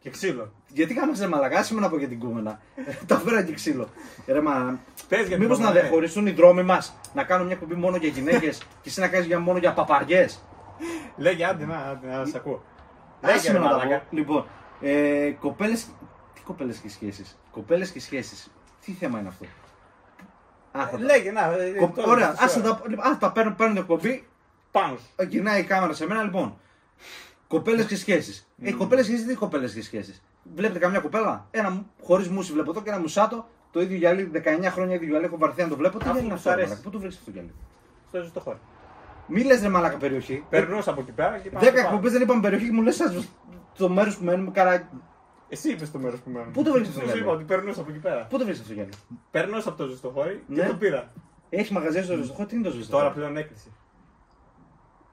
και 0.03 0.11
ξύλο. 0.11 0.53
Γιατί 0.69 0.95
κάνουμε 0.95 1.17
σε 1.17 1.29
μαλακά, 1.29 1.63
σήμερα 1.63 1.87
να 1.87 1.93
πω 1.93 1.99
για 1.99 2.09
την 2.09 2.19
κούμενα. 2.19 2.61
Τα 3.07 3.19
φέρα 3.19 3.43
και 3.43 3.53
ξύλο. 3.53 3.89
Ρε 4.27 4.41
μα, 4.41 4.79
Πες 5.09 5.29
για 5.29 5.39
μήπως 5.39 5.57
την 5.57 5.65
να 5.65 5.71
κόμενα, 5.71 5.87
διαχωριστούν 5.87 6.27
οι 6.27 6.31
δρόμοι 6.31 6.63
μας, 6.63 6.95
να 7.15 7.25
κάνουν 7.25 7.47
μια 7.47 7.57
κουμπί 7.57 7.75
μόνο 7.75 7.97
για 7.97 8.09
γυναίκες 8.09 8.59
και 8.83 8.89
εσύ 8.89 9.01
να 9.01 9.09
κάνεις 9.09 9.27
για 9.27 9.39
μόνο 9.39 9.59
για 9.59 9.73
παπαριές; 9.73 10.35
ε. 11.17 11.23
Λέγε, 11.23 11.45
άντε 11.45 11.65
να, 11.67 11.77
άντε 11.77 12.07
να 12.17 12.25
σ' 12.25 12.35
ακούω. 12.35 12.63
Λέγε, 13.23 13.37
Άσε 13.37 13.53
ρε 13.53 13.59
με 13.59 13.65
να 13.65 13.71
τα 13.71 13.77
μαλάκα. 13.77 13.99
πω. 13.99 14.17
Λοιπόν, 14.17 14.45
ε, 14.81 15.31
κοπέλες, 15.41 15.87
τι 16.35 16.41
κοπέλες 16.41 16.77
και 16.79 16.89
σχέσεις; 16.89 17.39
Κοπέλες 17.51 17.91
και 17.91 18.01
σχέσεις. 18.01 18.51
Τι 18.85 18.93
θέμα 18.93 19.19
είναι 19.19 19.29
αυτό; 19.29 19.45
Α, 20.79 20.87
θα 20.87 20.91
τα- 20.91 20.99
Λέγε, 20.99 21.31
να. 21.33 21.41
ε, 21.53 21.71
Κο- 21.71 21.93
τώρα, 21.95 22.11
Ωραία, 22.11 22.27
τώρα. 22.33 22.43
άσε 22.45 22.61
τα, 22.61 22.81
λοιπόν, 22.89 23.07
α, 23.07 23.19
τα 23.19 23.33
παίρνω, 23.33 23.55
παίρνω 23.55 23.75
το 23.75 23.85
κομπί, 23.85 24.29
Πάνω 24.71 24.97
σου. 24.97 25.05
ε, 25.17 25.25
γυρνάει 25.25 25.61
η 25.61 25.65
κάμερα 25.65 25.93
σε 25.93 26.07
μένα, 26.07 26.23
λοιπόν. 26.23 26.59
Κοπέλες 27.49 27.87
και 27.87 27.97
σχέσεις. 27.97 28.49
Ε, 28.63 28.73
κοπέλες 28.73 29.05
και 29.07 29.11
σχέσεις, 29.13 29.27
τι 29.29 29.35
κοπέλες 29.35 29.73
και 29.75 29.83
σχέσεις; 29.83 30.23
Βλέπετε 30.55 30.79
καμιά 30.79 31.01
κοπέλα, 31.01 31.47
ένα 31.51 31.85
χωρίς 32.03 32.29
μουσι 32.29 32.53
βλέπω 32.53 32.71
εδώ 32.71 32.83
και 32.83 32.91
ένα 32.91 32.99
μουσάτο, 32.99 33.49
το 33.71 33.81
ίδιο 33.81 33.97
γυαλί, 33.97 34.25
19 34.33 34.71
χρόνια 34.71 34.95
ίδιο 34.95 35.09
γυαλί, 35.09 35.25
έχω 35.25 35.37
βαρθεί 35.39 35.63
να 35.63 35.69
το 35.69 35.77
βλέπω. 35.77 35.99
Τι 35.99 36.05
Αφού 36.05 36.13
γυαλί 36.13 36.27
είναι 36.29 36.37
σου 36.39 36.49
αυτό, 36.49 36.49
ρε 36.49 36.55
αρέσει. 36.55 36.69
μαλάκα, 36.69 36.89
πού 36.89 36.91
το 36.91 36.99
βρίσκει 37.01 37.19
αυτό 37.21 37.31
το 37.31 37.39
γυαλί; 37.39 37.55
Στο 38.09 38.23
ζεστό 38.23 38.41
χώρο. 38.41 38.59
Μη 39.27 39.43
λες 39.43 39.61
ρε 39.61 39.69
μαλάκα 39.69 39.97
περιοχή. 39.97 40.45
Περνούσα 40.51 40.91
από 40.91 41.01
εκεί 41.01 41.13
πέρα 41.13 41.39
και 41.39 41.49
είπα. 41.49 41.59
Δέκα 41.59 41.71
να 41.73 41.77
το 41.77 41.83
πάω. 41.83 41.91
εκπομπές 41.93 42.13
δεν 42.13 42.23
είπαμε 42.23 42.41
περιοχή 42.41 42.65
και 42.67 42.73
μου 42.73 42.83
λες 42.83 43.01
το 43.79 43.89
μέρος 43.89 44.17
που 44.17 44.25
μένουμε 44.25 44.51
καρά. 44.51 44.89
Εσύ 45.55 45.71
είπες 45.71 45.91
το 45.91 45.99
μέρος 45.99 46.21
που 46.21 46.31
μένω. 46.31 46.51
Πού 46.53 46.63
το 46.63 46.73
βρίσκεις 46.73 46.95
Σου 46.95 47.01
το 47.01 47.05
γυαλί; 47.07 47.21
είπα 47.21 47.31
ότι 47.33 47.45
περνούσα 47.45 47.81
από 47.81 47.91
εκεί 47.91 47.99
πέρα. 47.99 48.27
Πού 48.31 48.39
το 48.39 48.45
βρίσκει 48.45 48.63
αυτό 48.63 48.73
Γιάννη. 48.75 48.93
Περνούσα 49.31 49.69
από 49.69 49.79
το 49.79 49.87
ζεστοχώρι 49.89 50.43
και 50.55 50.61
Ναι. 50.63 50.69
το 50.69 50.75
πήρα. 50.75 51.13
Έχεις 51.51 51.71
μαγαζιά 51.71 52.03
στο 52.03 52.17
ζεστοχώ, 52.17 52.47
τι 52.47 52.55
είναι 52.57 52.65
το 52.65 52.71
ζεστοχώ. 52.71 52.99
Τώρα 53.03 53.13
πλέον 53.15 53.37
έκλεισε. 53.37 53.69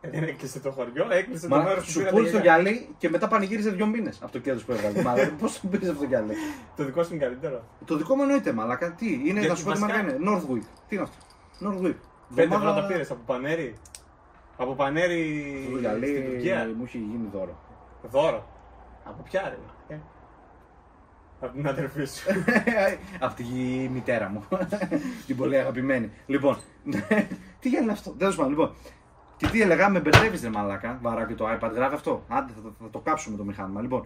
Ε, 0.01 0.09
Δεν 0.09 0.23
έκλεισε 0.23 0.59
το 0.59 0.71
χωριό, 0.71 1.05
έκλεισε 1.11 1.47
το 1.47 1.55
Μα 1.55 1.63
μέρος 1.63 1.83
που 1.85 1.91
σου 1.91 1.97
πήρα. 1.99 2.09
πούλησε 2.09 2.31
το 2.31 2.37
τα 2.37 2.43
γυαλιά. 2.43 2.71
γυαλί 2.71 2.89
και 2.97 3.09
μετά 3.09 3.27
πανηγύρισε 3.27 3.69
δύο 3.69 3.85
μήνες 3.85 4.19
από 4.21 4.31
το 4.31 4.39
κέντρο 4.39 4.65
που 4.65 4.71
έβγαλε. 4.71 5.01
Μα 5.01 5.13
πώς 5.39 5.59
το 5.61 5.67
πήρες 5.67 5.87
αυτό 5.89 5.99
το 6.01 6.07
γυαλί; 6.07 6.33
Το 6.75 6.83
δικό 6.83 7.03
σου 7.03 7.13
είναι 7.15 7.23
καλύτερο. 7.23 7.63
Το 7.85 7.95
δικό 7.97 8.15
μου 8.15 8.21
εννοείται, 8.21 8.51
μαλάκα. 8.53 8.91
Τι 8.93 9.13
είναι, 9.13 9.31
Γιατί 9.39 9.47
να 9.47 9.55
σου 9.55 9.63
πω 9.63 9.71
τι 9.71 9.79
μάρκα 9.79 9.95
βασικά- 10.03 10.15
είναι. 10.17 10.31
Northwick. 10.31 10.65
Τι 10.87 10.95
είναι 10.95 11.03
αυτό; 11.03 11.17
Northwick. 11.65 11.95
Πέντε 12.29 12.41
Εβδομάδα- 12.43 12.69
ευρώ 12.69 12.81
τα 12.81 12.87
πήρες 12.87 13.11
από 13.11 13.21
πανέρι. 13.25 13.73
Από 14.57 14.73
πανέρι 14.75 15.69
Το 15.71 15.77
γυαλί 15.79 16.07
στην 16.07 16.25
Τουρκία. 16.25 16.71
μου 16.77 16.83
έχει 16.85 16.97
γίνει 16.97 17.29
δώρο. 17.33 17.59
Δώρο. 18.11 18.47
Από 19.03 19.21
ποια 19.23 19.41
ρε. 19.49 19.57
Ε; 21.41 21.45
Από 21.45 21.55
την 21.55 21.67
αδερφή 21.67 22.05
σου. 22.05 22.29
Από 23.25 23.33
τη 23.35 23.43
μητέρα 23.91 24.29
μου. 24.29 24.43
την 25.27 25.35
πολύ 25.37 25.57
αγαπημένη. 25.57 26.11
Λοιπόν, 26.25 26.57
τι 27.59 27.69
γυαλί 27.69 27.83
είναι 27.83 27.91
αυτό; 27.91 28.09
Τέλος 28.11 28.35
πάντων, 28.35 28.51
λοιπόν. 28.51 28.73
Και 29.37 29.47
τι 29.47 29.61
έλεγα, 29.61 29.89
με 29.89 29.99
μπερδεύεις 29.99 30.41
ρε 30.41 30.49
μαλάκα. 30.49 30.97
Βαράκι 31.01 31.33
το 31.33 31.45
iPad, 31.49 31.71
γράφει 31.73 31.95
αυτό. 31.95 32.23
Άντε, 32.27 32.51
θα, 32.55 32.61
θα, 32.63 32.71
θα 32.83 32.89
το 32.89 32.99
κάψουμε 32.99 33.37
το 33.37 33.43
μηχάνημα. 33.43 33.81
Λοιπόν, 33.81 34.05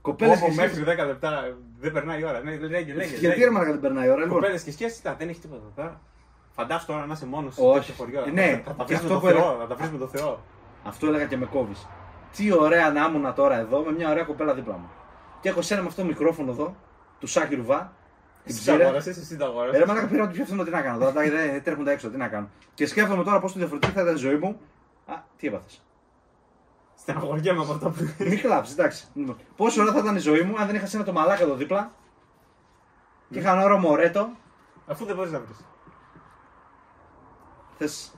κοπέλες 0.00 0.36
Όπω 0.38 0.46
και 0.48 0.54
μέχρι 0.54 0.74
σχέσεις. 0.74 1.02
10 1.02 1.06
λεπτά 1.06 1.56
δεν 1.80 1.92
περνάει 1.92 2.20
η 2.20 2.24
ώρα. 2.24 2.40
Ναι, 2.40 2.56
λέγε, 2.56 2.92
λέγε. 2.92 3.16
Γιατί 3.16 3.40
ρε 3.44 3.50
μαλάκα 3.50 3.70
δεν 3.70 3.80
περνάει 3.80 4.06
η 4.06 4.10
ώρα, 4.10 4.22
λοιπόν; 4.22 4.40
Κοπέλες 4.40 4.62
και 4.62 4.70
σχέσεις, 4.70 5.02
δεν 5.18 5.28
έχει 5.28 5.40
τίποτα 5.40 5.60
εδώ 5.60 5.72
πέρα. 5.74 6.00
Φαντάσου 6.50 6.86
τώρα 6.86 7.06
να 7.06 7.12
είσαι 7.12 7.26
μόνος 7.26 7.54
σου 7.54 7.64
Όχι. 7.64 7.84
σε 7.84 7.92
χωριό. 7.96 8.24
Ε, 8.26 8.30
ναι, 8.30 8.62
θα 8.64 8.74
τα 8.74 8.84
και 8.84 8.94
βρει 8.94 8.94
με 8.94 8.94
αυτό 8.94 9.08
το 9.14 9.20
που 9.20 9.26
έλεγα- 9.28 9.44
Θεό. 9.44 9.56
Θα 9.58 9.66
τα 9.66 9.74
βρει 9.74 9.88
με 9.92 9.98
το 9.98 10.06
Θεό. 10.06 10.40
Αυτό 10.84 11.06
έλεγα 11.06 11.24
και 11.24 11.36
με 11.36 11.46
κόβεις. 11.46 11.86
Τι 12.36 12.52
ωραία 12.52 12.90
να 12.92 13.04
ήμουν 13.04 13.34
τώρα 13.34 13.58
εδώ 13.58 13.82
με 13.82 13.92
μια 13.92 14.10
ωραία 14.10 14.22
κοπέλα 14.24 14.54
δίπλα 14.54 14.72
μου. 14.74 14.90
Και 15.44 15.50
έχω 15.50 15.62
σένα 15.62 15.80
με 15.80 15.86
αυτό 15.88 16.00
το 16.00 16.06
μικρόφωνο 16.08 16.50
εδώ, 16.50 16.76
του 17.20 17.26
Σάκη 17.26 17.54
Ρουβά. 17.54 17.92
Την 18.44 18.54
Εσύ 18.54 18.64
τα 18.66 18.72
ψήρα. 18.72 18.84
αγόρασες, 18.84 19.16
εσύ 19.16 19.36
τα 19.36 19.44
Ε, 19.44 19.48
αγόρασες. 19.48 19.78
ρε 19.80 19.86
μαλάκα 19.86 20.06
πήρα 20.06 20.26
το 20.26 20.32
πιο 20.32 20.44
φθηνό, 20.44 20.64
τι 20.64 20.70
να 20.70 20.80
κάνω. 20.82 20.98
Τώρα 20.98 21.12
τα- 21.12 21.20
δεν 21.22 21.62
τρέχουν 21.62 21.84
τα 21.84 21.90
έξω, 21.90 22.08
τι 22.10 22.16
να 22.16 22.28
κάνω. 22.28 22.48
Και 22.74 22.86
σκέφτομαι 22.86 23.24
τώρα 23.24 23.38
πώς 23.40 23.52
το 23.52 23.58
διαφορετική 23.58 23.92
θα 23.92 24.02
ήταν 24.02 24.14
η 24.14 24.18
ζωή 24.18 24.36
μου. 24.36 24.60
Α, 25.06 25.14
τι 25.36 25.46
έπαθες. 25.46 25.82
Στεναχωριέμαι 26.94 27.60
από 27.62 27.72
αυτά 27.72 27.88
που. 27.90 27.96
Μην 28.18 28.40
κλάψεις, 28.40 28.74
εντάξει. 28.78 29.06
Πόσο 29.56 29.80
ωραία 29.80 29.92
θα 29.92 29.98
ήταν 29.98 30.16
η 30.16 30.18
ζωή 30.18 30.40
μου 30.42 30.54
αν 30.58 30.66
δεν 30.66 30.74
είχα 30.74 30.86
σένα 30.86 31.04
το 31.04 31.12
μαλάκα 31.12 31.42
εδώ 31.42 31.54
δίπλα. 31.54 31.90
Και 33.30 33.38
είχα 33.38 33.52
ένα 33.52 33.64
ωραίο 33.64 33.78
μωρέτο. 33.78 34.28
Αφού 34.86 35.04
δεν 35.04 35.16
μπορείς 35.16 35.32
να 35.32 35.38
βρει. 35.38 35.48
Θες. 37.78 38.14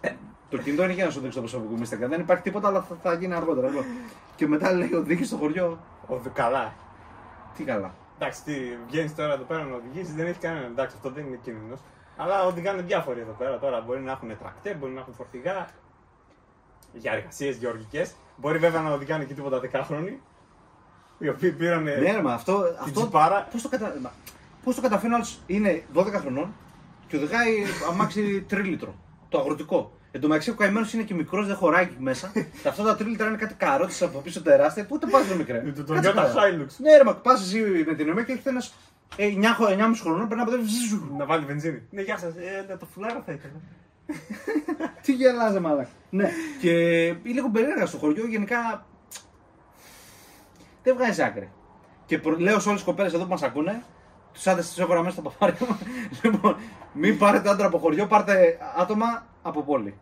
Το 0.48 0.58
κινητό 0.58 0.84
είναι 0.84 0.92
για 0.92 1.04
να 1.04 1.10
σου 1.10 1.20
δείξω 1.20 1.40
το 1.40 1.46
προσωπικό 1.46 1.74
μου 1.74 1.82
Instagram. 1.88 2.08
Δεν 2.08 2.20
υπάρχει 2.20 2.42
τίποτα, 2.42 2.68
αλλά 2.68 2.82
θα, 2.82 2.96
θα 3.02 3.14
γίνει 3.14 3.34
αργότερα. 3.34 3.68
Λοιπόν. 3.68 3.84
Και 4.36 4.46
μετά 4.46 4.72
λέει 4.72 4.94
ο 4.94 5.02
Δίκης 5.02 5.26
στο 5.26 5.36
χωριό. 5.36 5.78
Καλά. 6.32 6.72
Τι 7.56 7.64
καλά. 7.64 7.94
Εντάξει, 8.18 8.42
τι 8.44 8.54
βγαίνεις 8.88 9.14
τώρα 9.14 9.32
εδώ 9.32 9.44
πέρα 9.44 9.64
να 9.64 9.76
οδηγήσεις, 9.76 10.14
δεν 10.14 10.26
έχει 10.26 10.38
κανέναν. 10.38 10.70
Εντάξει, 10.70 10.96
αυτό 10.96 11.10
δεν 11.10 11.26
είναι 11.26 11.38
κίνδυνος. 11.42 11.80
Αλλά 12.16 12.44
οδηγάνε 12.44 12.82
διάφοροι 12.82 13.20
εδώ 13.20 13.32
πέρα 13.32 13.58
τώρα. 13.58 13.80
Μπορεί 13.80 14.00
να 14.00 14.12
έχουν 14.12 14.38
τρακτέρ, 14.38 14.76
μπορεί 14.76 14.92
να 14.92 15.00
έχουν 15.00 15.14
φορτηγά. 15.14 15.68
Για 16.92 17.12
εργασίες 17.12 17.56
γεωργικές. 17.56 18.14
Μπορεί 18.36 18.58
βέβαια 18.58 18.80
να 18.80 18.92
οδηγάνε 18.92 19.24
και 19.24 19.34
τίποτα 19.34 19.60
δεκάχρονοι. 19.60 20.20
Οι 21.18 21.28
οποίοι 21.28 21.52
πήραν. 21.52 21.82
Ναι, 21.82 21.94
ρε, 21.94 22.22
μα 22.22 22.32
αυτό. 22.32 22.62
την 22.62 22.76
αυτό 22.80 23.00
τσιπάρα. 23.00 23.48
Πώς 23.52 23.62
το, 23.62 23.68
κατα... 23.68 23.94
μα, 24.02 24.12
πώς 24.64 24.74
το 24.74 24.80
καταφέρνει 24.80 25.12
ο 25.12 25.16
άλλος 25.16 25.40
είναι 25.46 25.84
12 25.94 26.12
χρονών 26.12 26.54
και 27.08 27.16
οδηγάει 27.16 27.64
αμάξι 27.90 28.42
τρίλιτρο. 28.42 28.94
Το 29.28 29.38
αγροτικό. 29.38 29.95
Εν 30.10 30.20
τω 30.20 30.28
μεταξύ 30.28 30.50
ο 30.50 30.54
καημένος 30.54 30.92
είναι 30.92 31.02
και 31.02 31.14
μικρός, 31.14 31.46
δεν 31.46 31.56
χωράει 31.56 31.82
εκεί 31.84 31.96
μέσα. 31.98 32.32
Τα 32.62 32.70
αυτά 32.70 32.82
τα 32.82 32.96
τρίλιτρα 32.96 33.28
είναι 33.28 33.36
κάτι 33.36 33.54
καρότες 33.54 34.02
από 34.02 34.18
πίσω 34.18 34.42
τεράστια. 34.42 34.86
Ούτε 34.90 35.06
πας 35.06 35.28
το 35.28 35.34
μικρέ. 35.34 35.72
Το 35.76 35.84
το 35.84 35.94
Κάτσε 35.94 36.10
Toyota 36.10 36.14
καλά. 36.14 36.32
Hilux. 36.34 36.68
Ναι, 36.78 36.96
ρε, 36.96 37.04
μα 37.04 37.14
πας 37.14 37.40
εσύ 37.42 37.84
με 37.86 37.94
την 37.94 38.08
ΕΜΕ 38.08 38.22
και 38.22 38.32
έχετε 38.32 38.50
ένας 38.50 38.74
9,5 39.16 39.32
χρονών 40.02 40.28
περνά 40.28 40.42
από 40.42 40.52
εδώ. 40.52 40.62
ζζζου. 40.62 41.14
Να 41.16 41.24
βάλει 41.24 41.44
βενζίνη. 41.44 41.82
Ναι, 41.90 42.02
γεια 42.02 42.18
σας. 42.18 42.34
Ε, 42.36 42.64
ναι, 42.68 42.76
το 42.76 42.86
φουλάρο 42.94 43.22
θα 43.26 43.32
ήθελα. 43.32 43.52
Τι 45.02 45.12
γελάζε, 45.12 45.60
μάλακα. 45.60 45.88
Ναι, 46.10 46.30
και 46.60 46.70
είναι 47.06 47.18
λίγο 47.24 47.50
περίεργα 47.50 47.86
στο 47.86 47.98
χωριό 47.98 48.26
γενικά. 48.26 48.86
Δεν 50.82 50.94
βγάζει 50.96 51.22
άκρη. 51.22 51.50
Και 52.06 52.18
προ- 52.18 52.38
λέω 52.38 52.58
σε 52.60 52.68
όλες 52.68 52.80
τις 52.80 52.90
κοπέλες 52.90 53.12
εδώ 53.12 53.22
που 53.24 53.30
μας 53.30 53.42
ακούνε, 53.42 53.82
τους 54.32 54.46
άντρες 54.46 54.72
του 54.74 54.82
έβαλα 54.82 55.00
μέσα 55.02 55.12
στα 55.12 55.22
παπάρια 55.22 55.56
μου. 55.68 55.78
λοιπόν, 56.22 56.56
μην 56.92 57.18
πάρετε 57.18 57.48
άντρα 57.48 57.66
από 57.66 57.78
χωριό, 57.78 58.06
πάρτε 58.06 58.58
άτομα 58.76 59.26
από 59.48 59.62
πόλη. 59.62 59.94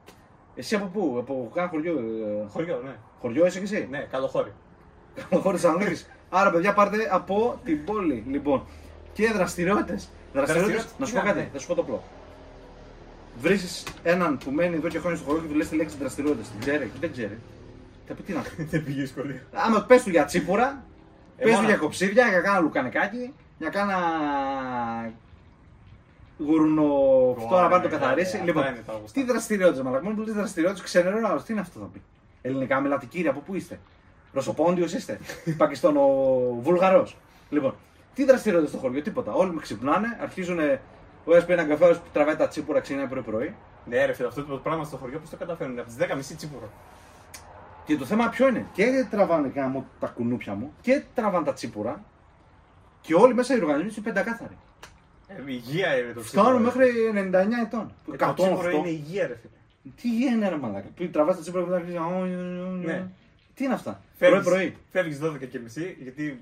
Εσύ 0.54 0.74
από 0.74 0.86
πού, 0.86 1.16
από 1.18 1.50
κάνα 1.54 1.68
χωριό. 1.68 1.92
ε, 1.92 2.46
Χωριό, 2.52 2.80
ναι. 2.84 2.94
Χωριό 3.20 3.46
είσαι 3.46 3.58
και 3.58 3.64
εσύ; 3.64 3.86
Ναι, 3.90 3.98
καλοχώρι. 3.98 4.52
Χωρί 5.42 5.56
Θεσσαλονίκης. 5.58 6.10
Άρα, 6.30 6.50
παιδιά, 6.50 6.72
πάρτε 6.74 6.96
από 7.10 7.60
την 7.64 7.84
πόλη. 7.84 8.24
Λοιπόν, 8.30 8.62
και 9.12 9.30
δραστηριότητες. 9.32 10.08
Δραστηριότητες. 10.32 10.86
Να 10.98 11.06
σου 11.06 11.12
πω 11.12 11.18
Ναι, 11.20 11.24
κάτι, 11.26 11.38
ναι. 11.38 11.48
θα 11.52 11.58
σου 11.58 11.66
πω 11.66 11.74
το 11.74 11.80
απλό. 11.82 12.02
Βρίσκει 13.40 13.92
έναν 14.02 14.38
που 14.38 14.50
μένει 14.50 14.76
εδώ 14.76 14.88
και 14.88 14.98
χρόνια 14.98 15.18
στο 15.18 15.26
χωριό 15.26 15.42
και 15.42 15.48
του 15.48 15.54
λε 15.54 15.64
τη 15.64 15.76
λέξη 15.76 15.96
δραστηριότητες. 15.96 16.48
Την 16.50 16.60
ξέρει, 16.60 16.90
δεν 17.00 17.12
ξέρει. 17.12 17.38
Θα 18.08 18.14
πει 18.14 18.22
τι 18.22 18.32
να 18.32 18.40
πει. 18.40 18.62
Δεν 18.70 18.84
πήγε 18.84 19.06
σχολείο. 19.06 19.40
Άμα 19.52 19.82
πες 19.84 20.02
του 20.02 20.10
για 20.10 20.24
τσίπουρα, 20.24 20.84
Ε, 21.36 21.42
πες 21.42 21.50
του 21.52 21.56
μόνο. 21.56 21.68
για 21.68 21.76
κοψίδια, 21.76 22.28
για 22.28 22.40
κάνα 22.40 22.58
λουκανικάκι, 22.60 23.32
για 23.58 23.68
κάνα 23.70 23.96
γουρνο 26.38 26.84
αυτό 27.38 27.54
να 27.60 27.68
πάει 27.68 27.78
να 27.78 27.80
το 27.80 27.88
ναι, 27.88 27.96
καθαρίσει. 27.96 28.38
ναι, 28.38 28.44
Λοιπόν, 28.44 28.62
αυτά 28.62 28.74
είναι 28.74 28.84
τα 28.86 28.92
γουστά. 28.92 29.20
τι 29.20 29.26
δραστηριότητες, 29.26 29.82
μαλακά. 29.82 30.04
Μόνο 30.04 30.16
που 30.16 30.22
λε 30.22 30.32
δραστηριότητε, 30.32 30.82
ξενερώνει 30.84 31.24
ο 31.24 31.28
άλλος. 31.28 31.42
Τι 31.42 31.52
είναι 31.52 31.60
αυτό 31.60 31.78
θα 31.80 31.86
πει; 31.92 32.02
Ελληνικά 32.42 32.80
μιλάτε 32.80 33.06
κύριε, 33.06 33.28
από 33.30 33.40
πού 33.40 33.54
είστε; 33.54 33.78
Ρωσοπόντιος 34.32 34.92
είστε; 34.92 35.18
Πακιστόνο 35.58 36.00
Βουλγαρός; 36.60 37.16
Λοιπόν, 37.50 37.74
τι 38.14 38.24
δραστηριότητες 38.24 38.72
στο 38.74 38.82
χωριό, 38.82 39.02
τίποτα. 39.02 39.32
Όλοι 39.32 39.52
με 39.54 39.60
ξυπνάνε, 39.60 40.18
αρχίζουν. 40.20 40.58
Ο 41.26 41.32
ένας 41.32 41.44
παίρνει 41.46 41.62
ένα 41.62 41.70
καφέ, 41.70 41.82
ο 41.82 41.86
άλλος 41.86 42.00
τραβάει 42.12 42.36
τα 42.36 42.48
τσίπουρα, 42.48 42.80
ξεκινάει 42.80 43.06
πρωί-πρωί. 43.06 43.54
Ναι, 43.86 44.04
ρε 44.04 44.12
φίλε, 44.12 44.28
αυτό 44.28 44.42
το 44.42 44.56
πράγμα 44.56 44.84
στο 44.84 44.96
χωριό 44.96 45.18
πώς 45.18 45.30
το 45.30 45.36
καταφέρνουν. 45.36 45.78
Από 45.78 45.88
τις 45.88 45.96
10.30 46.32 46.36
τσίπουρο. 46.36 46.68
Και 47.84 47.96
το 47.96 48.04
θέμα 48.04 48.28
ποιο 48.28 48.48
είναι; 48.48 48.66
Και 48.72 49.06
τραβάνε 49.10 49.48
γάμο 49.54 49.86
τα 50.00 50.06
κουνούπια 50.06 50.54
μου 50.54 50.72
και 50.80 51.02
τραβάνε 51.14 51.44
τα 51.44 51.52
τσίπουρα. 51.52 52.02
Και 53.00 53.14
όλοι 53.14 53.34
μέσα 53.34 53.54
οι 53.56 53.60
οργανισμοί 53.60 53.90
είναι 53.96 54.04
πεντακάθαροι. 54.04 54.56
Ε, 55.28 55.34
υγεία 55.52 55.96
είναι 55.98 56.12
το 56.12 56.20
τσίπουρο. 56.20 56.42
Φτάνουν 56.42 56.62
μέχρι 56.62 56.90
99 57.14 57.60
ετών. 57.66 57.92
Ε, 58.12 58.16
το 58.16 58.34
τσίπουρο 58.34 58.68
108. 58.70 58.72
είναι 58.78 58.88
υγεία, 58.88 59.26
ρε 59.26 59.34
φίλε. 59.36 59.92
Τι 60.00 60.08
γίνεται, 60.08 60.48
ρε 60.48 60.56
μαλάκα. 60.56 60.88
Που 60.96 61.08
τραβάς 61.08 61.36
τα 61.36 61.42
τσίπουρα 61.42 61.62
και 61.64 61.68
μετά 61.70 61.80
αρχίζεις, 61.80 62.00
«Α, 62.00 62.26
Ναι. 62.26 62.92
ναι. 62.92 63.06
Τι 63.54 63.64
είναι 63.64 63.74
αυτά; 63.74 64.00
Φεύγεις- 64.18 64.42
Πρωί-πρωί. 64.42 64.76
Φεύγεις 64.92 65.18
12 65.18 65.46
και 65.46 65.58
μισή, 65.58 65.96
γιατί 66.00 66.40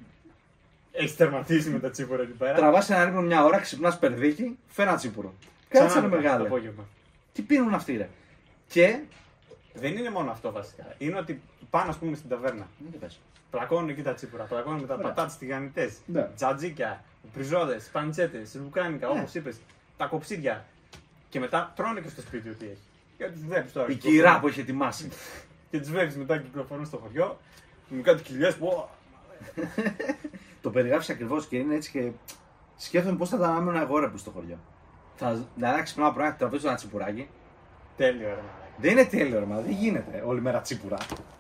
έχεις 0.93 1.17
τερματίσει 1.17 1.71
με 1.71 1.79
τα 1.79 1.91
τσίπουρα 1.91 2.23
εκεί 2.23 2.33
πέρα. 2.33 2.55
Τραβάς 2.55 2.91
ένα 2.91 3.09
ύπνο 3.09 3.21
μια 3.21 3.45
ώρα, 3.45 3.59
ξυπνάς 3.59 3.99
περδίκι, 3.99 4.59
φέρ 4.67 4.87
ένα 4.87 4.97
τσίπουρο. 4.97 5.35
Ξανά 5.69 5.85
Κάτσε 5.87 6.01
ρε 6.01 6.07
μετά, 6.07 6.17
Το 6.17 6.23
μεγάλε. 6.23 6.47
απόγευμα. 6.47 6.85
Τι 7.33 7.43
πίνουν 7.43 7.75
αυτοί 7.75 7.97
ρε. 7.97 8.09
Και. 8.69 8.99
Δεν 9.75 9.97
είναι 9.97 10.11
μόνο 10.11 10.31
αυτό 10.31 10.53
βασικά. 10.53 10.95
Είναι 10.99 11.19
ότι 11.19 11.41
πάνε, 11.71 11.89
ας 11.91 11.97
πούμε, 11.97 12.17
στην 12.17 12.29
ταβέρνα. 12.29 12.67
Δεν 12.79 12.93
το 12.93 12.99
πες. 12.99 13.21
Πλακώνουν 13.51 13.89
εκεί 13.89 14.03
τα 14.03 14.15
τσίπουρα, 14.15 14.45
πλακώνουν 14.45 14.81
με 14.81 14.87
τα 14.87 14.95
Ωραία. 14.95 15.07
πατάτες 15.09 15.37
τηγανιτές, 15.37 15.99
Ναι. 16.07 16.29
τζατζίκια, 16.37 17.05
πριζόδες, 17.33 17.89
παντσέτε, 17.93 18.43
λουκάνικα, 18.55 19.07
Ναι. 19.13 19.19
όπως 19.21 19.35
είπες, 19.35 19.61
τα 19.97 20.07
κοψίδια. 20.07 20.65
Και 21.29 21.39
μετά 21.41 21.73
τρώνε 21.77 22.01
και 22.01 22.09
στο 22.09 22.21
σπίτι 22.21 22.49
ό,τι 22.49 22.65
έχει. 22.65 22.79
Και 23.19 23.25
τους 23.25 23.45
βλέπεις 23.45 23.73
τώρα. 23.73 23.87
Η 23.89 23.95
κυκλοφορούν. 23.95 24.19
κυρά 24.21 24.41
που 24.41 24.49
έχει 24.49 24.61
ετοιμάσει. 24.61 25.09
Και 25.71 25.79
τους 25.79 25.91
βλέπεις 25.91 26.17
μετά 26.17 26.39
κυκλοφορούν 26.39 26.87
στο 26.87 26.97
χωριό. 26.97 27.39
Με 27.89 28.03
κάτι 28.03 28.23
κοιλιές 28.23 28.55
που. 28.57 28.89
το 30.63 30.71
περιγράφεις 30.71 31.11
ακριβώς 31.11 31.47
και 31.47 31.57
είναι 31.57 31.75
έτσι 31.75 31.91
και 31.91 32.11
σκέφτομαι 32.77 33.17
πώς 33.17 33.29
θα 33.29 33.37
ήταν 33.37 33.51
άμα 33.51 33.59
ήμουν 33.61 33.77
εγώ 33.77 33.99
ρε 33.99 34.09
που 34.09 34.17
στο 34.17 34.31
χωριό. 34.31 34.59
Θα, 35.17 35.47
δηλαδή, 35.55 35.83
ξυπνάω 35.83 36.13
πρωί, 36.13 36.33
τραβήσω 36.39 36.67
ένα 36.69 36.77
τσιπουράκι. 36.77 37.29
Τέλειο, 37.97 38.29
ρε. 38.29 38.41
Δεν 38.79 38.91
είναι 38.91 39.05
τέλειο, 39.05 39.39
ρε, 39.39 39.45
μα 39.45 39.61
δεν 39.61 39.71
γίνεται 39.73 40.23
όλη 40.27 40.41
μέρα 40.41 40.61
τσίπουρα. 40.61 40.97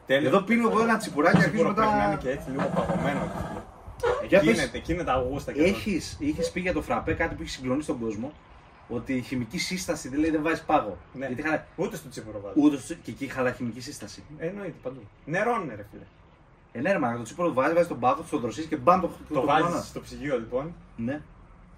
Τέλειο. 0.06 0.28
Εδώ 0.28 0.40
πίνω 0.40 0.68
εγώ 0.68 0.80
ένα 0.80 0.96
τσιπουράκι 0.96 1.36
και 1.38 1.42
αρχίζω 1.44 1.62
Τσίπουρο 1.62 1.74
πρέπει 1.74 1.90
να 1.90 1.96
είναι 1.96 2.08
μετά. 2.08 2.22
και 2.22 2.30
έτσι 2.30 2.50
λίγο 2.50 2.70
παγωμένο. 2.74 3.30
Για 4.28 4.40
πες, 4.40 4.54
Κίνεται, 4.56 4.78
κίνεται 4.78 5.10
αγούστα 5.10 5.52
και 5.52 5.62
έχεις, 5.62 6.16
είχες 6.20 6.50
πει 6.50 6.60
για 6.60 6.72
το 6.72 6.82
φραπέ 6.82 7.14
κάτι 7.14 7.34
που 7.34 7.42
έχει 7.42 7.50
συγκλονίσει 7.50 7.86
τον 7.86 7.98
κόσμο. 8.00 8.32
Ότι 8.88 9.12
η 9.14 9.20
χημική 9.20 9.58
σύσταση 9.58 10.08
δηλαδή 10.08 10.30
δεν 10.30 10.42
βάζεις 10.42 10.62
πάγο. 10.62 10.96
Ναι. 11.12 11.26
Γιατί 11.26 11.42
χαλα... 11.42 11.54
αυτό. 11.54 11.66
Ούτε 11.82 11.96
στο 11.96 12.08
τσίπουρο 12.08 12.40
βάζει. 12.40 12.54
Ούτε 12.60 12.76
στο- 12.76 12.94
και 12.94 13.10
εκεί 13.10 13.26
χαλά 13.26 13.52
χημική 13.52 13.80
σύσταση. 13.80 14.22
Ε, 14.38 14.46
Εννοείται 14.46 14.74
παντού. 14.82 15.00
Νερό 15.24 15.60
είναι, 15.62 15.74
ρε 15.74 15.84
φίλε. 15.90 16.02
Ε, 16.72 16.80
ναι, 16.80 16.92
ρε, 16.92 16.98
μα 16.98 17.16
το 17.16 17.22
τσίπουρο 17.22 17.48
το 17.48 17.54
βάζεις, 17.54 17.72
βάζεις 17.74 17.88
τον 17.88 17.98
πάγο, 17.98 18.24
το 18.30 18.38
δροσίσει 18.38 18.66
και 18.68 18.76
μπαμ 18.76 19.00
το 19.00 19.06
Το, 19.28 19.34
το 19.34 19.44
βάζεις 19.44 19.62
κουμπώνας. 19.64 19.86
στο 19.88 20.00
ψυγείο 20.00 20.38
λοιπόν 20.38 20.74
Ναι. 20.96 21.20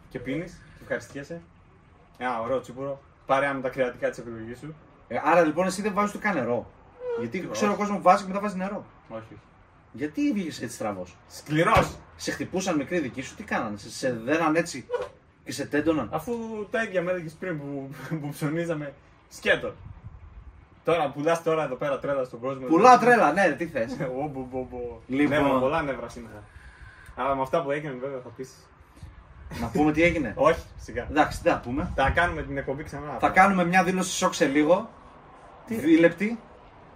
και 0.09 0.19
πίνεις 0.19 0.53
και 0.53 0.83
ευχαριστιέσαι. 0.83 1.41
Ένα 2.19 2.41
ωραίο 2.41 2.61
τσίπουρο. 2.61 3.01
Πάρε 3.27 3.45
ένα 3.45 3.55
με 3.55 3.61
τα 3.61 3.69
κρεατικά 3.69 4.09
της 4.09 4.19
επιλογής 4.19 4.59
σου. 4.59 4.75
Ε, 5.09 5.17
άρα 5.25 5.43
λοιπόν 5.45 5.67
εσύ 5.67 5.83
δεν 5.83 5.93
βάζεις 5.95 6.15
ούτε 6.15 6.27
καν 6.27 6.35
νερό. 6.35 6.71
Γιατί 7.19 7.49
ξέρω 7.53 7.73
ο 7.73 7.77
κόσμος 7.77 7.97
που 7.97 8.03
βάζει 8.03 8.23
και 8.23 8.29
μετά 8.29 8.41
βάζει 8.41 8.57
νερό. 8.57 8.85
Όχι. 9.09 9.39
Γιατί 9.93 10.33
βγήκες 10.33 10.63
έτσι 10.63 10.75
στραβός; 10.75 11.17
Σκληρός! 11.29 11.97
Σε 12.17 12.31
χτυπούσαν 12.31 12.77
μικροί 12.77 12.99
δικοί 12.99 13.23
σου, 13.23 13.35
τι 13.35 13.43
κάνανε, 13.43 13.77
σε, 13.77 13.91
σε 13.91 14.13
δέναν 14.13 14.57
έτσι 14.57 14.87
και 15.45 15.53
σε 15.53 15.67
τέντωναν; 15.67 16.09
Αφού 16.13 16.33
τα 16.71 16.83
ίδια 16.83 17.03
με 17.03 17.11
έλεγε 17.11 17.29
πριν 17.39 17.59
που, 17.59 17.91
που 18.21 18.29
ψωνίζαμε 18.29 18.95
σκέτο. 19.29 19.75
Τώρα 20.85 21.11
πουλάς 21.11 21.43
τώρα 21.43 21.65
εδώ 21.65 21.75
πέρα 21.75 21.99
τρέλα 21.99 22.25
στον 22.25 22.41
κόσμο. 22.41 22.67
Πουλάω 22.67 22.99
τρέλα, 22.99 23.33
ναι, 23.33 23.55
τι 23.59 23.67
θες. 23.67 23.93
Ω, 24.23 24.29
μπο, 24.29 24.47
μπο, 24.51 24.67
μπο. 24.71 25.01
Λοιπόν. 25.07 25.43
Νεύρα, 25.43 25.59
πολλά 25.59 25.83
νεύρα 25.83 26.09
σήμερα. 26.09 26.43
Αλλά 27.17 27.35
με 27.35 27.43
αυτά 27.43 27.63
που 27.63 27.71
έγιναν 27.71 27.99
βέβαια 28.01 28.21
θα 28.21 28.29
πεις. 28.29 28.69
Να 29.61 29.67
πούμε 29.67 29.93
τι 29.93 30.03
έγινε. 30.03 30.33
Όχι, 30.49 30.63
σιγά. 30.77 31.07
Εντάξει, 31.11 31.43
τι 31.43 31.49
θα 31.49 31.61
πούμε. 31.61 31.93
Θα 31.95 32.11
κάνουμε 32.11 32.43
την 32.43 32.57
εκπομπή 32.57 32.83
ξανά. 32.83 33.17
Θα 33.21 33.29
κάνουμε 33.29 33.65
μια 33.65 33.85
δήλωση 33.85 34.11
σοκ 34.11 34.35
σε 34.35 34.47
λίγο. 34.47 34.91
Τι; 35.67 35.75
Δίλεπτη. 35.75 36.39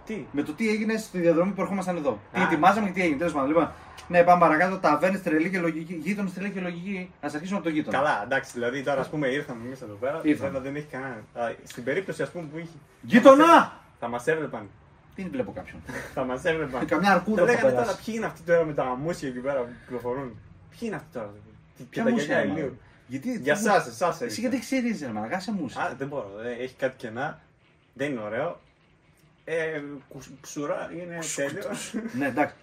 Τι; 0.09 0.25
Με 0.31 0.43
το 0.43 0.53
τι 0.53 0.69
έγινε 0.69 0.97
στη 0.97 1.19
διαδρομή 1.19 1.51
που 1.51 1.61
ερχόμασταν 1.61 1.97
εδώ. 1.97 2.19
Τι 2.33 2.39
Α. 2.39 2.43
ετοιμάζαμε 2.43 2.87
και 2.87 2.93
τι 2.93 3.01
έγινε. 3.01 3.17
Τέλος 3.17 3.33
πάντων. 3.33 3.47
Λοιπόν, 3.47 3.71
ναι, 4.07 4.23
πάμε 4.23 4.39
παρακάτω. 4.39 4.77
Ταβέρνες 4.77 5.21
τρελή 5.21 5.49
και 5.49 5.59
λογική. 5.59 5.93
Γείτονες 5.93 6.33
τρελή 6.33 6.49
και 6.51 6.59
λογική. 6.59 7.11
Α 7.21 7.27
αρχίσουμε 7.33 7.57
από 7.57 7.67
το 7.67 7.73
γείτονα. 7.73 7.97
Καλά, 7.97 8.23
εντάξει, 8.23 8.51
δηλαδή 8.53 8.83
τώρα 8.83 9.01
ας 9.01 9.09
πούμε 9.09 9.27
ήρθαμε 9.27 9.65
εμείς 9.65 9.81
εδώ 9.81 9.93
πέρα. 9.93 10.19
Ήρθαμε. 10.23 10.49
Βέβαια 10.49 10.61
δεν 10.71 10.75
έχει 10.75 10.85
κανένα. 10.91 11.23
Α, 11.33 11.51
Στην 11.63 11.83
περίπτωση 11.83 12.21
ας 12.21 12.29
πούμε 12.29 12.47
που 12.51 12.57
είχε. 12.57 12.77
Γείτονα! 13.01 13.79
Θα 13.99 14.07
μας 14.07 14.27
έβλεπαν. 14.27 14.69
Δεν 15.15 15.27
βλέπω 15.31 15.51
κάποιον. 15.51 15.81
Θα 16.15 16.23
μας 16.23 16.43
έβλεπαν. 16.45 16.85
Καμιά 16.85 17.11
αρκούδα 17.11 17.41
Θα 17.41 17.45
θα 17.47 17.51
λέγανε 17.51 17.69
τώρα 17.71 17.81
περάσει. 17.85 18.03
ποιοι 18.05 18.13
είναι 18.17 18.25
αυτοί 18.25 18.41
τώρα 18.41 18.65
με 18.65 18.73
τα 18.73 18.83
μουσια 18.83 19.27
εκεί 19.29 19.39
πέρα 19.39 19.59
που 19.59 19.69
κυκλοφορούν; 19.83 20.37
Ποιοι 20.69 20.79
είναι 20.81 20.95
αυτοί 20.95 21.07
τώρα. 21.13 21.33
Και 21.77 21.83
Ποια 21.89 22.03
τα 22.03 22.09
μουσια 22.09 22.25
γυαλιά 22.35 22.51
είναι, 22.51 22.59
ηλίου. 22.59 22.77
Γιατί, 23.07 23.31
Για 23.41 23.53
τι- 23.55 23.59
εσάς, 23.59 23.87
εσάς. 23.87 24.21
Εσύ 24.21 24.39
γιατί 24.41 24.59
ξέρεις, 24.59 25.01
ρε 25.01 25.07
Μαργά, 25.07 25.39
σε 25.39 25.51
μουσική. 25.51 25.81
Α, 25.81 25.95
δεν 25.97 26.07
μπορώ. 26.07 26.29
ε, 26.45 26.63
Έχει 26.63 26.73
κάτι 26.75 26.95
κενά. 26.97 27.39
Δεν 27.93 28.11
είναι 28.11 28.21
ωραίο. 28.21 28.59
Ε, 29.51 29.81
κουσ- 30.09 30.29
ψουρά 30.41 30.91
είναι 30.93 31.19
τέλειο. 31.35 31.63
ναι, 32.17 32.25
εντάξει. 32.27 32.55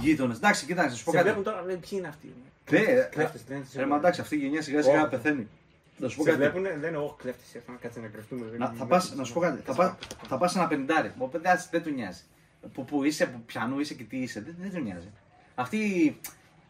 Γείτονες. 0.00 0.36
Εντάξει, 0.36 0.66
κοιτάξτε, 0.66 0.90
να 0.90 0.96
σου 0.96 1.04
πω 1.04 1.10
Σε 1.10 1.16
κάτι. 1.16 1.28
βλέπουν 1.28 1.44
τώρα, 1.44 1.62
λένε 1.62 1.78
ποιοι 1.78 1.98
είναι 1.98 2.08
αυτοί. 2.08 2.34
Ναι, 2.70 2.78
Κλέφτες, 3.10 3.44
δεν 3.44 3.56
είναι 3.56 3.66
Ρε, 3.76 3.86
μα 3.86 3.96
εντάξει, 3.96 4.20
αυτή 4.20 4.34
η 4.34 4.38
γενιά 4.38 4.62
σιγά 4.62 4.82
σιγά 4.82 5.00
Όχι. 5.00 5.08
πεθαίνει. 5.10 5.48
Να 5.98 6.08
σου 6.08 6.16
πω 6.16 6.22
Σε 6.22 6.28
κάτι. 6.30 6.40
βλέπουν, 6.42 6.62
δεν 6.80 6.88
είναι 6.88 6.96
όχι 6.96 7.14
κλέφτες, 7.18 7.54
έφανε 7.54 7.78
κάτσε 7.80 8.00
να 8.00 8.06
κρυφτούμε. 8.06 8.46
δεν 8.50 8.58
Να, 8.58 8.66
είναι 8.66 8.76
θα 8.78 8.84
μέσα. 8.84 8.86
πας, 8.86 9.14
να 9.14 9.24
σου 9.24 9.32
πω 9.32 9.40
κάτι. 9.40 9.62
Θα, 9.64 9.74
πας, 9.74 9.94
θα 10.28 10.38
πας 10.38 10.52
σε 10.52 10.58
ένα 10.58 10.66
πενιντάρι. 10.68 11.12
Ο 11.18 11.26
παιδάς 11.28 11.68
δεν 11.70 11.82
του 11.82 11.90
νοιάζει. 11.90 12.20
Που, 12.72 12.84
που 12.84 13.04
είσαι, 13.04 13.22
από 13.24 13.42
πιανού 13.46 13.80
είσαι 13.80 13.94
και 13.94 14.02
τι 14.04 14.16
είσαι. 14.16 14.40
Δεν, 14.40 14.54
δεν 14.60 14.70
του 14.72 14.80
νοιάζει. 14.80 15.10
Αυτή, 15.54 15.80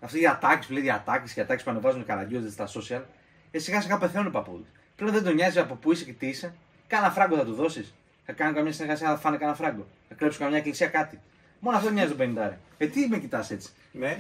αυτή 0.01 0.21
η 0.21 0.27
ατάκη 0.27 0.67
που 0.67 0.73
λέει 0.73 0.91
ατάκη 0.91 1.33
και 1.33 1.41
ατάκη 1.41 1.65
που 1.65 1.71
ανεβάζουν 1.71 2.01
οι 2.01 2.05
καραγκιόζες 2.05 2.53
στα 2.53 2.69
social. 2.69 3.03
Ε, 3.51 3.59
σιγά 3.59 3.81
σιγά 3.81 3.99
πεθαίνουν 3.99 4.27
οι 4.27 4.31
παππούδες. 4.31 4.67
Πλέον 4.97 5.13
δεν 5.13 5.23
τον 5.25 5.35
νοιάζει 5.35 5.59
από 5.59 5.75
πού 5.75 5.93
είσαι 5.93 6.05
και 6.05 6.13
τι 6.13 6.27
είσαι. 6.27 6.55
Κάνα 6.87 7.11
φράγκο 7.11 7.37
θα 7.37 7.45
του 7.45 7.55
δώσεις. 7.55 7.95
Θα 8.27 8.33
κάνει 8.33 8.55
καμιά 8.55 8.73
συνεργασία, 8.73 9.09
θα 9.09 9.17
φάνε 9.17 9.37
κανένα 9.37 9.57
φράγκο. 9.57 9.87
Θα 10.09 10.15
κλέψουν 10.15 10.41
καμιά 10.43 10.59
εκκλησία 10.59 10.87
κάτι. 10.87 11.21
Μόνο 11.59 11.77
αυτό 11.77 11.91
νοιάζει 11.91 12.11
το 12.11 12.17
πενιντάρι. 12.17 12.59
Ε, 12.79 12.87
τι 12.87 13.09
με 13.09 13.19
κοιτάς 13.19 13.51
έτσι; 13.51 13.69
Ναι, 13.93 14.19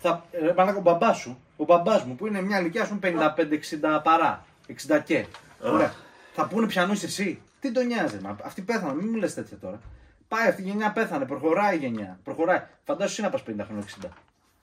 Θα, 0.00 0.24
ρε, 0.32 0.52
μαλάκα, 0.56 0.78
ο 0.78 0.80
μπαμπάς 0.80 1.18
σου, 1.18 1.38
ο 1.56 1.64
μπαμπάς 1.64 2.04
μου 2.04 2.14
που 2.14 2.26
είναι 2.26 2.42
μια 2.42 2.60
ηλικία 2.60 2.84
σου 2.84 2.98
55-60 3.02 4.00
παρά, 4.02 4.44
60 4.88 5.00
και. 5.04 5.26
Ωραία. 5.62 5.92
Θα 6.34 6.46
πούνε 6.46 6.66
πιανούς 6.66 7.02
εσύ. 7.02 7.40
Τι 7.60 7.72
τον 7.72 7.86
νοιάζει, 7.86 8.18
μα 8.22 8.36
αυτή 8.44 8.62
πέθανε, 8.62 8.94
μην 8.94 9.08
μου 9.10 9.16
λες 9.16 9.34
τέτοια 9.34 9.56
τώρα. 9.56 9.80
Πάει 10.28 10.48
αυτή 10.48 10.62
η 10.62 10.64
γενιά, 10.64 10.92
πέθανε, 10.92 11.24
προχωράει 11.24 11.76
η 11.76 11.78
γενιά. 11.78 12.18
Προχωράει. 12.24 12.62
Φαντάσου 12.84 13.10
εσύ 13.10 13.22
να 13.22 13.30
πας 13.30 13.42
50 13.42 13.64
χρόνια 13.64 13.84
60. 14.02 14.08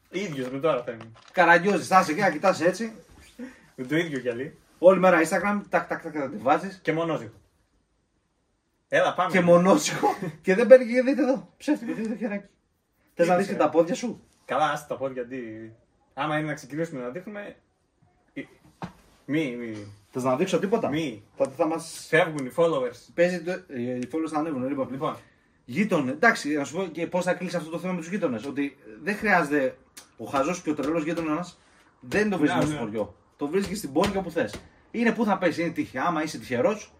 ίδιος 0.09 0.49
με 0.49 0.59
τώρα 0.59 0.83
θα 0.83 0.91
είμαι. 0.91 1.11
Καραγκιόζης, 1.31 1.87
θα 1.87 1.99
είσαι 1.99 2.11
εκεί 2.11 2.19
να 2.21 2.29
κοιτάς 2.29 2.61
έτσι. 2.61 2.91
Με 3.75 3.85
το 3.85 3.95
ίδιο 3.97 4.19
γυαλί 4.19 4.57
Όλη 4.79 4.99
μέρα 4.99 5.19
Instagram, 5.21 5.61
τάκ 5.69 5.87
τάκ 5.87 6.01
τάκ 6.01 6.13
θα 6.19 6.29
τη 6.29 6.37
βάζεις. 6.37 6.79
και 6.81 6.93
μονόζυγο. 6.93 7.31
Έλα 8.87 9.13
πάμε. 9.13 9.31
Και 9.31 9.41
μονόσικο. 9.41 10.07
και 10.41 10.55
δεν 10.55 10.67
παίρνει 10.67 10.85
και 10.93 11.01
δείτε 11.01 11.21
εδώ. 11.21 11.53
Ψεύτικο, 11.57 11.93
δείτε 11.93 12.09
το 12.09 12.15
χεράκι. 12.15 12.47
Θες 13.13 13.27
να 13.27 13.35
δεις 13.35 13.45
είσαι, 13.45 13.53
και 13.55 13.61
ε; 13.61 13.65
τα 13.65 13.69
πόδια 13.69 13.95
σου; 13.95 14.23
Καλά, 14.45 14.69
άσε 14.71 14.85
τα 14.87 14.97
πόδια 14.97 15.25
τι. 15.27 15.37
Άμα 16.13 16.37
είναι 16.37 16.47
να 16.47 16.53
ξεκινήσουμε 16.53 17.01
να 17.01 17.09
δείχνουμε. 17.09 17.55
ε, 18.33 18.41
Μη, 19.25 19.55
μη. 19.55 19.93
Θες 20.09 20.23
να 20.23 20.35
δείξω 20.35 20.59
τίποτα; 20.59 20.89
Μη. 20.89 21.23
Θα, 21.35 21.49
θα 21.49 21.67
μας 21.67 22.05
Φεύγουν 22.09 22.45
οι 22.45 22.51
followers. 22.55 22.97
παίζει. 23.13 23.41
Το... 23.43 23.51
ε, 23.51 23.81
Οι 23.81 24.09
followers 24.11 24.29
θα 24.31 24.39
ανέβουν. 24.39 24.67
Λοιπόν, 24.67 24.87
Λοιπόν, 24.91 25.17
Γείτονε, 25.65 26.11
εντάξει, 26.11 26.49
να 26.53 26.63
σου 26.63 26.75
πω 26.75 26.83
και 26.83 27.07
πώς 27.07 27.23
θα 27.23 27.33
κλείσει 27.33 27.55
αυτό 27.55 27.69
το 27.69 27.79
θέμα 27.79 27.93
με 27.93 27.99
τους 27.99 28.09
γείτονες. 28.09 28.45
Ότι 28.45 28.77
δεν 29.03 29.15
χρειάζεται 29.15 29.77
ο 30.17 30.25
χαζός 30.25 30.61
και 30.61 30.69
ο 30.69 30.73
τρελός 30.73 31.03
γείτονα 31.03 31.47
δεν 31.99 32.29
το 32.29 32.37
βρίσκει 32.37 32.57
Ναι, 32.57 32.63
στο 32.65 32.73
ναι. 32.73 32.79
χωριό. 32.79 33.15
Το 33.37 33.47
βρίσκεις 33.47 33.77
στην 33.77 33.91
πόλη 33.93 34.11
και 34.11 34.17
όπου 34.17 34.31
θες. 34.31 34.55
Είναι 34.91 35.11
που 35.11 35.25
θα 35.25 35.37
πέσει, 35.37 35.61
είναι 35.61 35.71
τύχη. 35.71 35.97
Άμα 35.97 36.23
είσαι 36.23 36.37
τυχερός, 36.39 36.93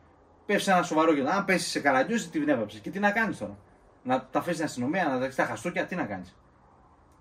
πέφτεις 0.46 0.66
σε 0.66 0.72
ένα 0.72 0.84
σοβαρό 0.84 1.14
γείτονα. 1.14 1.36
Αν 1.36 1.46
πέσει 1.46 1.70
σε 1.70 1.80
καραγκιόζη, 1.80 2.30
την 2.30 2.50
έβαψε. 2.50 2.80
Και 2.80 2.90
τι 2.90 3.00
να 3.00 3.12
κάνεις 3.12 3.38
τώρα; 3.38 3.58
Να 4.04 4.26
τα 4.26 4.40
αφήσεις 4.40 4.54
στην 4.56 4.66
αστυνομία, 4.66 5.08
να 5.08 5.20
τα 5.20 5.36
τα 5.36 5.46
χαστούκια, 5.46 5.86
τι 5.86 5.96
να 5.96 6.04
κάνεις; 6.04 6.36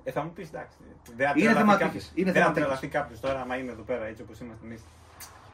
ε, 0.04 0.10
θα 0.10 0.22
μου 0.22 0.30
πεις 0.30 0.48
εντάξει. 0.48 0.76
Δεν 1.16 1.26
θα 1.26 1.32
Είναι 1.36 1.44
τρελαθεί 1.44 1.58
θέμα 1.58 1.76
κάποιος. 1.76 1.92
τύχης. 2.02 2.12
Είναι 2.14 2.32
Δεν 2.32 2.42
θα 2.42 2.48
θέμα 2.52 2.54
τρελαθεί 2.60 2.88
κάποιος 2.88 3.20
τώρα, 3.20 3.40
άμα 3.40 3.56
είναι 3.56 3.70
εδώ 3.72 3.82
πέρα 3.82 4.04
έτσι 4.04 4.22
όπως 4.22 4.40
είμαστε 4.40 4.66
εμείς. 4.66 4.82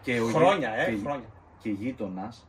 Και 0.02 0.20
ο 0.20 0.24
γει- 0.24 0.34
Χρόνια, 0.36 0.70
ε, 0.70 0.90
και, 0.90 0.98
χρόνια. 1.02 1.26
Και 1.58 1.70
γείτονας 1.70 2.46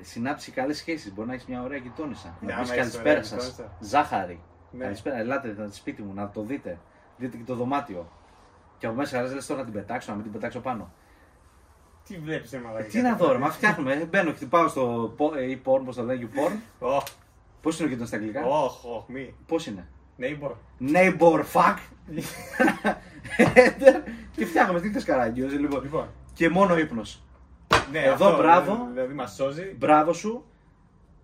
συνάψει 0.00 0.50
καλές 0.50 0.76
σχέσεις. 0.76 1.14
Μπορεί 1.14 1.28
να 1.28 1.34
έχεις 1.34 1.46
μια 1.46 1.62
ωραία 1.62 1.78
γειτόνισσα. 1.78 2.34
Ναι, 2.40 2.46
Να 2.52 2.54
άμα 2.54 2.62
πει 2.62 2.68
έχεις 2.68 2.78
καλησπέρα 2.80 3.10
ωραία 3.10 3.22
σας. 3.24 3.46
γειτόνισσα. 3.48 3.76
Ζάχαρη. 3.80 4.40
Ναι. 4.70 4.84
Καλησπέρα, 4.84 5.16
ελάτε 5.16 5.54
να 5.58 5.68
σπίτι 5.70 6.02
μου 6.02 6.14
να 6.14 6.30
το 6.30 6.42
δείτε. 6.42 6.78
Δείτε 7.16 7.36
και 7.36 7.42
το 7.42 7.54
δωμάτιο. 7.54 8.10
Και 8.78 8.86
από 8.86 8.94
μέσα 8.94 9.22
λες 9.22 9.46
τώρα 9.46 9.60
να 9.60 9.64
την 9.66 9.74
πετάξω, 9.74 10.08
να 10.10 10.14
μην 10.16 10.24
την 10.24 10.32
πετάξω 10.32 10.60
πάνω. 10.60 10.92
Τι 12.08 12.16
βλέπεις, 12.18 12.52
Εμά. 12.52 12.78
Ε, 12.78 12.82
τι 12.82 13.00
να 13.00 13.16
δω, 13.16 13.32
ρε, 13.32 13.38
μα 13.38 13.50
φτιάχνουμε. 13.50 13.92
Ε, 13.92 14.04
μπαίνω, 14.04 14.32
χτυπάω 14.32 14.68
στο 14.68 15.14
πο- 15.16 15.32
ε, 15.36 15.58
e-porn, 15.58 15.80
πώς 15.84 15.96
το 15.96 16.02
λένε, 16.02 16.28
e-porn. 16.32 16.52
Ωχ, 16.78 17.02
Πώς 17.62 17.76
είναι 17.78 17.86
ο 17.86 17.88
γείτονα 17.88 18.06
στα 18.06 18.16
αγγλικά, 18.16 18.44
ωχ, 18.46 18.84
ωχ, 18.84 19.08
μη. 19.08 19.34
Πώς 19.46 19.66
είναι; 19.66 19.86
Neighbor. 20.20 20.50
Neighbor 20.92 21.42
fuck. 21.52 21.76
Enter. 23.38 24.02
και 24.36 24.46
φτιάχνουμε 24.46 24.80
τι 24.80 24.90
θες 24.90 25.04
καράγκιο, 25.04 25.48
λοιπόν. 25.48 25.82
Λοιπόν, 25.82 26.08
Και 26.34 26.48
μόνο 26.48 26.78
ύπνος. 26.78 27.22
ναι, 27.90 27.98
Εδώ, 27.98 28.26
αυτό, 28.26 28.36
μπράβο. 28.36 28.88
Δηλαδή 28.92 29.14
μας 29.14 29.34
σώζει. 29.34 29.74
Μπράβο 29.78 30.12
σου. 30.12 30.44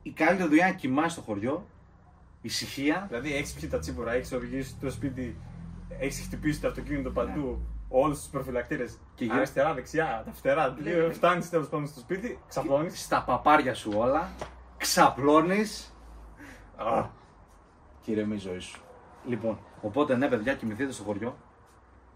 Η 0.03 0.11
καλύτερη 0.11 0.49
δουλειά 0.49 0.65
είναι 0.65 0.73
να 0.75 0.81
κοιμάσαι 0.81 1.09
στο 1.11 1.21
χωριό. 1.21 1.67
Ησυχία. 2.43 3.05
Δηλαδή 3.09 3.35
έχεις 3.35 3.53
πιει 3.53 3.69
τα 3.69 3.79
τσίπουρα, 3.79 4.13
έχεις 4.13 4.33
οδηγήσει 4.33 4.75
το 4.81 4.91
σπίτι, 4.91 5.37
έχεις 5.99 6.21
χτυπήσει 6.25 6.61
το 6.61 6.69
αυτοκίνητο 6.69 7.11
παντού, 7.11 7.41
Ναι. 7.41 7.57
Όλους 7.93 8.19
τους 8.19 8.29
προφυλακτήρες. 8.29 8.99
Και 9.15 9.25
γύρω- 9.25 9.37
Αριστερά, 9.37 9.75
δεξιά, 9.75 10.23
τα 10.27 10.33
φτερά. 10.33 10.77
Ναι. 10.83 11.11
Φτάνεις 11.13 11.51
τέλος 11.51 11.69
πάντων 11.69 11.87
στο 11.87 12.01
σπίτι, 12.01 12.39
ξαπλώνεις. 12.49 13.03
Στα 13.03 13.23
παπάρια 13.23 13.75
σου 13.75 13.93
όλα. 13.97 14.29
Ξαπλώνεις. 14.77 15.95
Και 18.01 18.11
ηρεμεί 18.11 18.35
η 18.35 18.39
ζωή 18.39 18.59
σου. 18.59 18.81
Λοιπόν, 19.27 19.59
οπότε 19.81 20.17
ναι, 20.17 20.29
παιδιά, 20.29 20.55
κοιμηθείτε 20.55 20.93
στο 20.93 21.03
χωριό. 21.03 21.37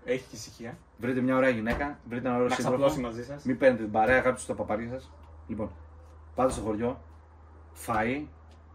Έχει 0.05 0.25
και 0.29 0.37
ησυχία. 0.37 0.79
Βρείτε 0.99 1.21
μια 1.21 1.37
ωραία 1.37 1.49
γυναίκα, 1.51 1.99
βρείτε 2.09 2.27
ένα 2.27 2.37
ωραίο 2.37 2.49
Να 2.49 2.55
σύντροφο. 2.55 2.77
ξαπλώσει 2.77 3.01
μαζί 3.01 3.25
σας. 3.25 3.45
Μην 3.45 3.59
παίρνετε 3.59 3.83
την 3.83 3.93
παρέα, 3.93 4.19
γράψτε 4.21 4.45
στα 4.45 4.55
παπάρια 4.55 4.89
σας. 4.91 5.13
Λοιπόν, 5.47 5.71
πάτε 6.35 6.53
στο 6.53 6.61
χωριό, 6.63 7.01
φαΐ, 7.87 8.25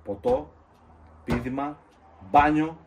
ποτό, 0.04 0.52
πίδημα, 1.24 1.78
μπάνιο, 2.32 2.78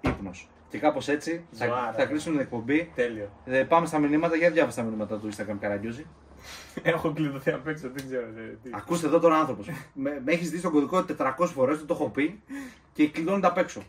ύπνος. 0.00 0.48
Και 0.68 0.78
κάπως 0.78 1.08
έτσι 1.08 1.44
θα, 1.52 1.66
Ζωάρα, 1.66 1.92
θα 1.92 2.02
ρε. 2.02 2.06
κλείσουμε 2.06 2.34
την 2.34 2.44
εκπομπή. 2.44 2.90
Τέλειο. 2.94 3.30
Ε, 3.44 3.62
πάμε 3.62 3.86
στα 3.86 3.98
μηνύματα, 3.98 4.36
για 4.36 4.50
διάβασα 4.50 4.80
τα 4.82 4.86
μηνύματα 4.88 5.18
του 5.18 5.28
Instagram 5.32 5.56
Καραγκιόζη. 5.60 6.06
Έχω 6.82 7.12
κλειδωθεί 7.12 7.50
απ' 7.50 7.68
έξω, 7.68 7.90
δεν 7.94 8.06
ξέρω. 8.06 8.22
ε, 8.26 8.56
τι. 8.62 8.70
Ακούστε 8.72 9.06
εδώ 9.06 9.18
τον 9.18 9.32
άνθρωπος. 9.32 9.66
με 9.92 10.20
με 10.24 10.32
έχεις 10.32 10.50
δει 10.50 10.58
στον 10.58 10.72
κωδικό 10.72 11.04
400 11.18 11.32
φορές, 11.46 11.84
το 11.86 11.94
έχω 11.94 12.08
πει 12.08 12.42
και 12.92 13.08
κλειδώνεται 13.08 13.46
απ' 13.46 13.58
έξω. 13.58 13.82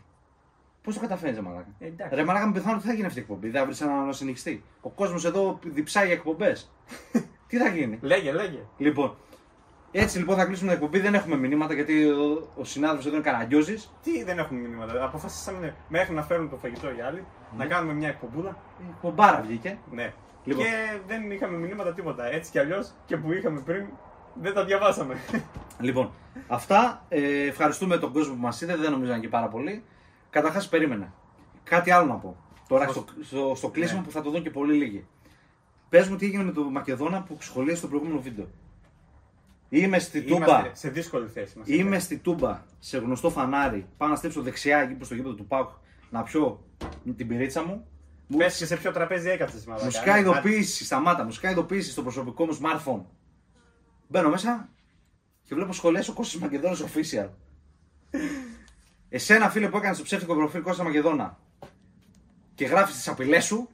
Πώς 0.82 0.94
το 0.94 1.00
καταφέρνεις, 1.00 1.36
ρε 1.38 1.42
Μαλάκα; 1.42 1.66
Ε, 1.78 1.86
εντάξει. 1.86 2.14
Ρε 2.14 2.24
Μαλάκα, 2.24 2.46
με 2.46 2.52
πεθάνω, 2.52 2.78
τι 2.80 2.86
θα 2.86 2.92
γίνει 2.92 3.06
αυτή 3.06 3.18
η 3.18 3.22
εκπομπή; 3.22 3.48
Δεν 3.48 3.60
θα 3.60 3.66
βρεις 3.66 3.80
έναν 3.80 4.06
να 4.06 4.12
συνεχιστεί. 4.12 4.62
Ο 4.80 4.88
κόσμος 4.90 5.24
εδώ 5.24 5.58
διψάει 5.64 6.04
για 6.06 6.14
εκπομπές. 6.14 6.70
τι 7.48 7.56
θα 7.56 7.68
γίνει; 7.68 7.98
Λέγε, 8.02 8.32
λέγε. 8.32 8.58
Λοιπόν, 8.76 9.16
έτσι 9.92 10.18
λοιπόν 10.18 10.36
θα 10.36 10.44
κλείσουμε 10.44 10.72
την 10.72 10.82
εκπομπή. 10.82 11.00
Δεν 11.02 11.14
έχουμε 11.14 11.36
μηνύματα 11.36 11.74
γιατί 11.74 12.04
ο, 12.04 12.48
ο 12.56 12.64
συνάδελφος 12.64 13.06
εδώ 13.06 13.14
είναι 13.14 13.24
καραγκιόζης. 13.24 13.92
Τι 14.02 14.24
δεν 14.24 14.38
έχουμε 14.38 14.60
μηνύματα. 14.60 15.04
Αποφασίσαμε 15.04 15.74
μέχρι 15.88 16.14
να 16.14 16.22
φέρουν 16.22 16.50
το 16.50 16.56
φαγητό 16.56 16.88
οι 16.88 17.00
άλλοι, 17.00 17.24
να 17.56 17.64
Ναι. 17.64 17.70
κάνουμε 17.70 17.92
μια 17.92 18.08
εκπομπούλα. 18.08 18.56
Κομπάρα 19.00 19.40
βγήκε. 19.46 19.78
Ναι. 19.92 20.12
Λοιπόν. 20.44 20.64
Και 20.64 20.70
δεν 21.06 21.30
είχαμε 21.30 21.56
μηνύματα 21.56 21.92
τίποτα. 21.92 22.24
Έτσι 22.32 22.50
κι 22.50 22.58
αλλιώς 22.58 22.92
και 23.06 23.16
που 23.16 23.32
είχαμε 23.32 23.60
πριν 23.60 23.84
δεν 24.34 24.54
τα 24.54 24.64
διαβάσαμε. 24.64 25.14
Λοιπόν, 25.80 26.10
αυτά. 26.48 27.04
Ε, 27.08 27.46
ευχαριστούμε 27.46 27.96
τον 27.98 28.12
κόσμο 28.12 28.34
που 28.34 28.40
μας 28.40 28.60
είδε. 28.60 28.76
Δεν 28.76 28.90
νομίζω 28.90 29.08
να 29.10 29.16
είναι 29.16 29.24
και 29.24 29.30
πάρα 29.30 29.48
πολύ. 29.48 29.84
Καταρχάς, 30.30 30.68
περίμενα. 30.68 31.12
Κάτι 31.64 31.90
άλλο 31.90 32.06
να 32.06 32.14
πω. 32.14 32.36
Τώρα 32.68 32.84
Πώς; 32.84 32.94
στο, 32.94 33.04
στο, 33.22 33.52
στο 33.56 33.68
κλείσιμο 33.68 34.00
Ναι. 34.00 34.06
που 34.06 34.12
θα 34.12 34.22
το 34.22 34.30
δουν 34.30 34.42
και 34.42 34.50
πολύ 34.50 34.74
λίγοι. 34.74 35.06
Πες 35.88 36.08
μου 36.08 36.16
τι 36.16 36.26
έγινε 36.26 36.44
με 36.44 36.52
τον 36.52 36.64
Μακεδόνα 36.64 37.22
που 37.22 37.36
σχολίασε 37.40 37.76
στο 37.78 37.88
προηγούμενο 37.88 38.20
βίντεο. 38.20 38.46
Είμαι 39.70 39.98
στη 39.98 40.22
Τούμπα. 40.22 40.44
Είμαστε 40.44 40.70
σε 40.74 40.88
δύσκολη 40.88 41.28
θέση 41.28 41.58
μας. 41.58 41.68
Είμαι 41.68 41.98
στη 41.98 42.18
Τούμπα 42.18 42.62
σε 42.78 42.98
γνωστό 42.98 43.30
φανάρι. 43.30 43.86
Πάω 43.96 44.08
να 44.08 44.16
στρίψω 44.16 44.42
δεξιά 44.42 44.78
εκεί 44.78 44.94
προς 44.94 45.08
το 45.08 45.14
γήπεδο 45.14 45.34
του 45.34 45.46
Πάουκ 45.46 45.68
να 46.10 46.22
πιω 46.22 46.64
την 47.16 47.28
πυρίτσα 47.28 47.64
μου. 47.64 47.84
Μου, 48.26 48.36
Πες 48.36 48.56
και 48.56 48.66
σε 48.66 48.76
ποιο 48.76 48.92
τραπέζι 48.92 49.28
έκατσες, 49.28 49.64
μάλλον. 49.64 49.84
μου 49.84 49.90
σκάει 49.90 50.20
ειδοποίηση, 50.20 50.84
σταμάτα, 50.84 51.24
μου 51.24 51.30
σκάει 51.30 51.52
ειδοποίηση 51.52 51.90
στο 51.90 52.02
προσωπικό 52.02 52.44
μου 52.44 52.58
smartphone. 52.62 53.02
Μπαίνω 54.08 54.28
μέσα 54.28 54.68
και 55.42 55.54
βλέπω 55.54 55.72
σχολές 55.72 56.08
ο 56.08 56.12
Κώστας 56.12 56.40
Μακεδόνας 56.40 56.84
official. 56.84 57.28
Εσένα 59.08 59.50
φίλε 59.50 59.68
που 59.68 59.76
έκανες 59.76 59.96
το 59.96 60.02
ψεύτικο 60.02 60.34
προφίλ 60.34 60.62
Κώστα 60.62 60.84
Μακεδόνα 60.84 61.38
και 62.54 62.64
γράφεις 62.66 62.94
τις 62.94 63.08
απειλές 63.08 63.44
σου, 63.44 63.68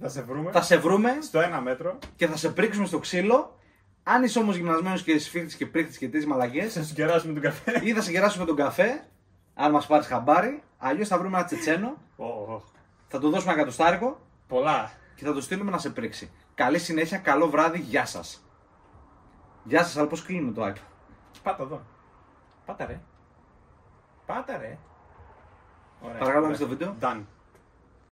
Θα 0.00 0.08
σε 0.08 0.22
βρούμε 0.22 0.50
θα 0.50 0.62
σε 0.62 0.76
βρούμε 0.78 1.18
στο 1.22 1.40
ένα 1.40 1.60
μέτρο. 1.60 1.98
και 2.16 2.26
θα 2.26 2.36
σε 2.36 2.48
πρίξουμε 2.50 2.86
στο 2.86 2.98
ξύλο 2.98 3.58
Αν 4.02 4.22
είσαι 4.22 4.38
όμω 4.38 4.52
γυμνασμένο 4.52 4.96
και 4.98 5.18
σφίχτης 5.18 5.54
και 5.54 5.66
πρίχτης 5.66 5.98
και 5.98 6.08
τρεις 6.08 6.26
μαλαγιέ, 6.26 6.68
Θα 6.68 6.82
σου 6.82 6.94
κεράσουμε 6.94 7.32
τον 7.32 7.42
καφέ. 7.42 7.80
ή 7.84 7.92
θα 7.92 8.00
σε 8.02 8.10
κεράσουμε 8.10 8.44
τον 8.44 8.56
καφέ, 8.56 9.04
αν 9.54 9.70
μας 9.70 9.86
πάρεις 9.86 10.06
χαμπάρι, 10.06 10.62
αλλιώς 10.78 11.08
θα 11.08 11.18
βρούμε 11.18 11.36
ένα 11.38 11.46
τσετσένο, 11.46 11.96
Ω, 12.16 12.24
ω. 12.26 12.62
θα 13.08 13.18
του 13.18 13.30
δώσουμε 13.30 13.52
ένα 13.52 13.60
εκατοστάρικο 13.60 14.20
Πολλά. 14.48 14.90
και 15.14 15.24
θα 15.24 15.32
το 15.32 15.40
στείλουμε 15.40 15.70
να 15.70 15.78
σε 15.78 15.90
πρίξει. 15.90 16.30
Καλή 16.54 16.78
συνέχεια, 16.78 17.18
καλό 17.18 17.48
βράδυ, 17.50 17.78
γεια 17.78 18.06
σας. 18.06 18.44
Γεια 19.64 19.82
σας, 19.84 19.96
αλλά 19.96 20.06
πώς 20.06 20.22
κλείνουμε 20.22 20.52
το 20.52 20.66
iPad. 20.66 20.74
Πάτα 21.42 21.62
εδώ. 21.62 21.82
Πάτα 22.66 22.86
ρε. 22.86 23.00
Πάτα 24.26 24.56
ρε. 24.58 24.78
Ωραία. 26.00 26.18
Παρακαλώ, 26.18 26.44
Ωραία. 26.44 26.56
στο 26.56 26.68
βίντεο. 26.68 26.96
Done. 27.00 27.20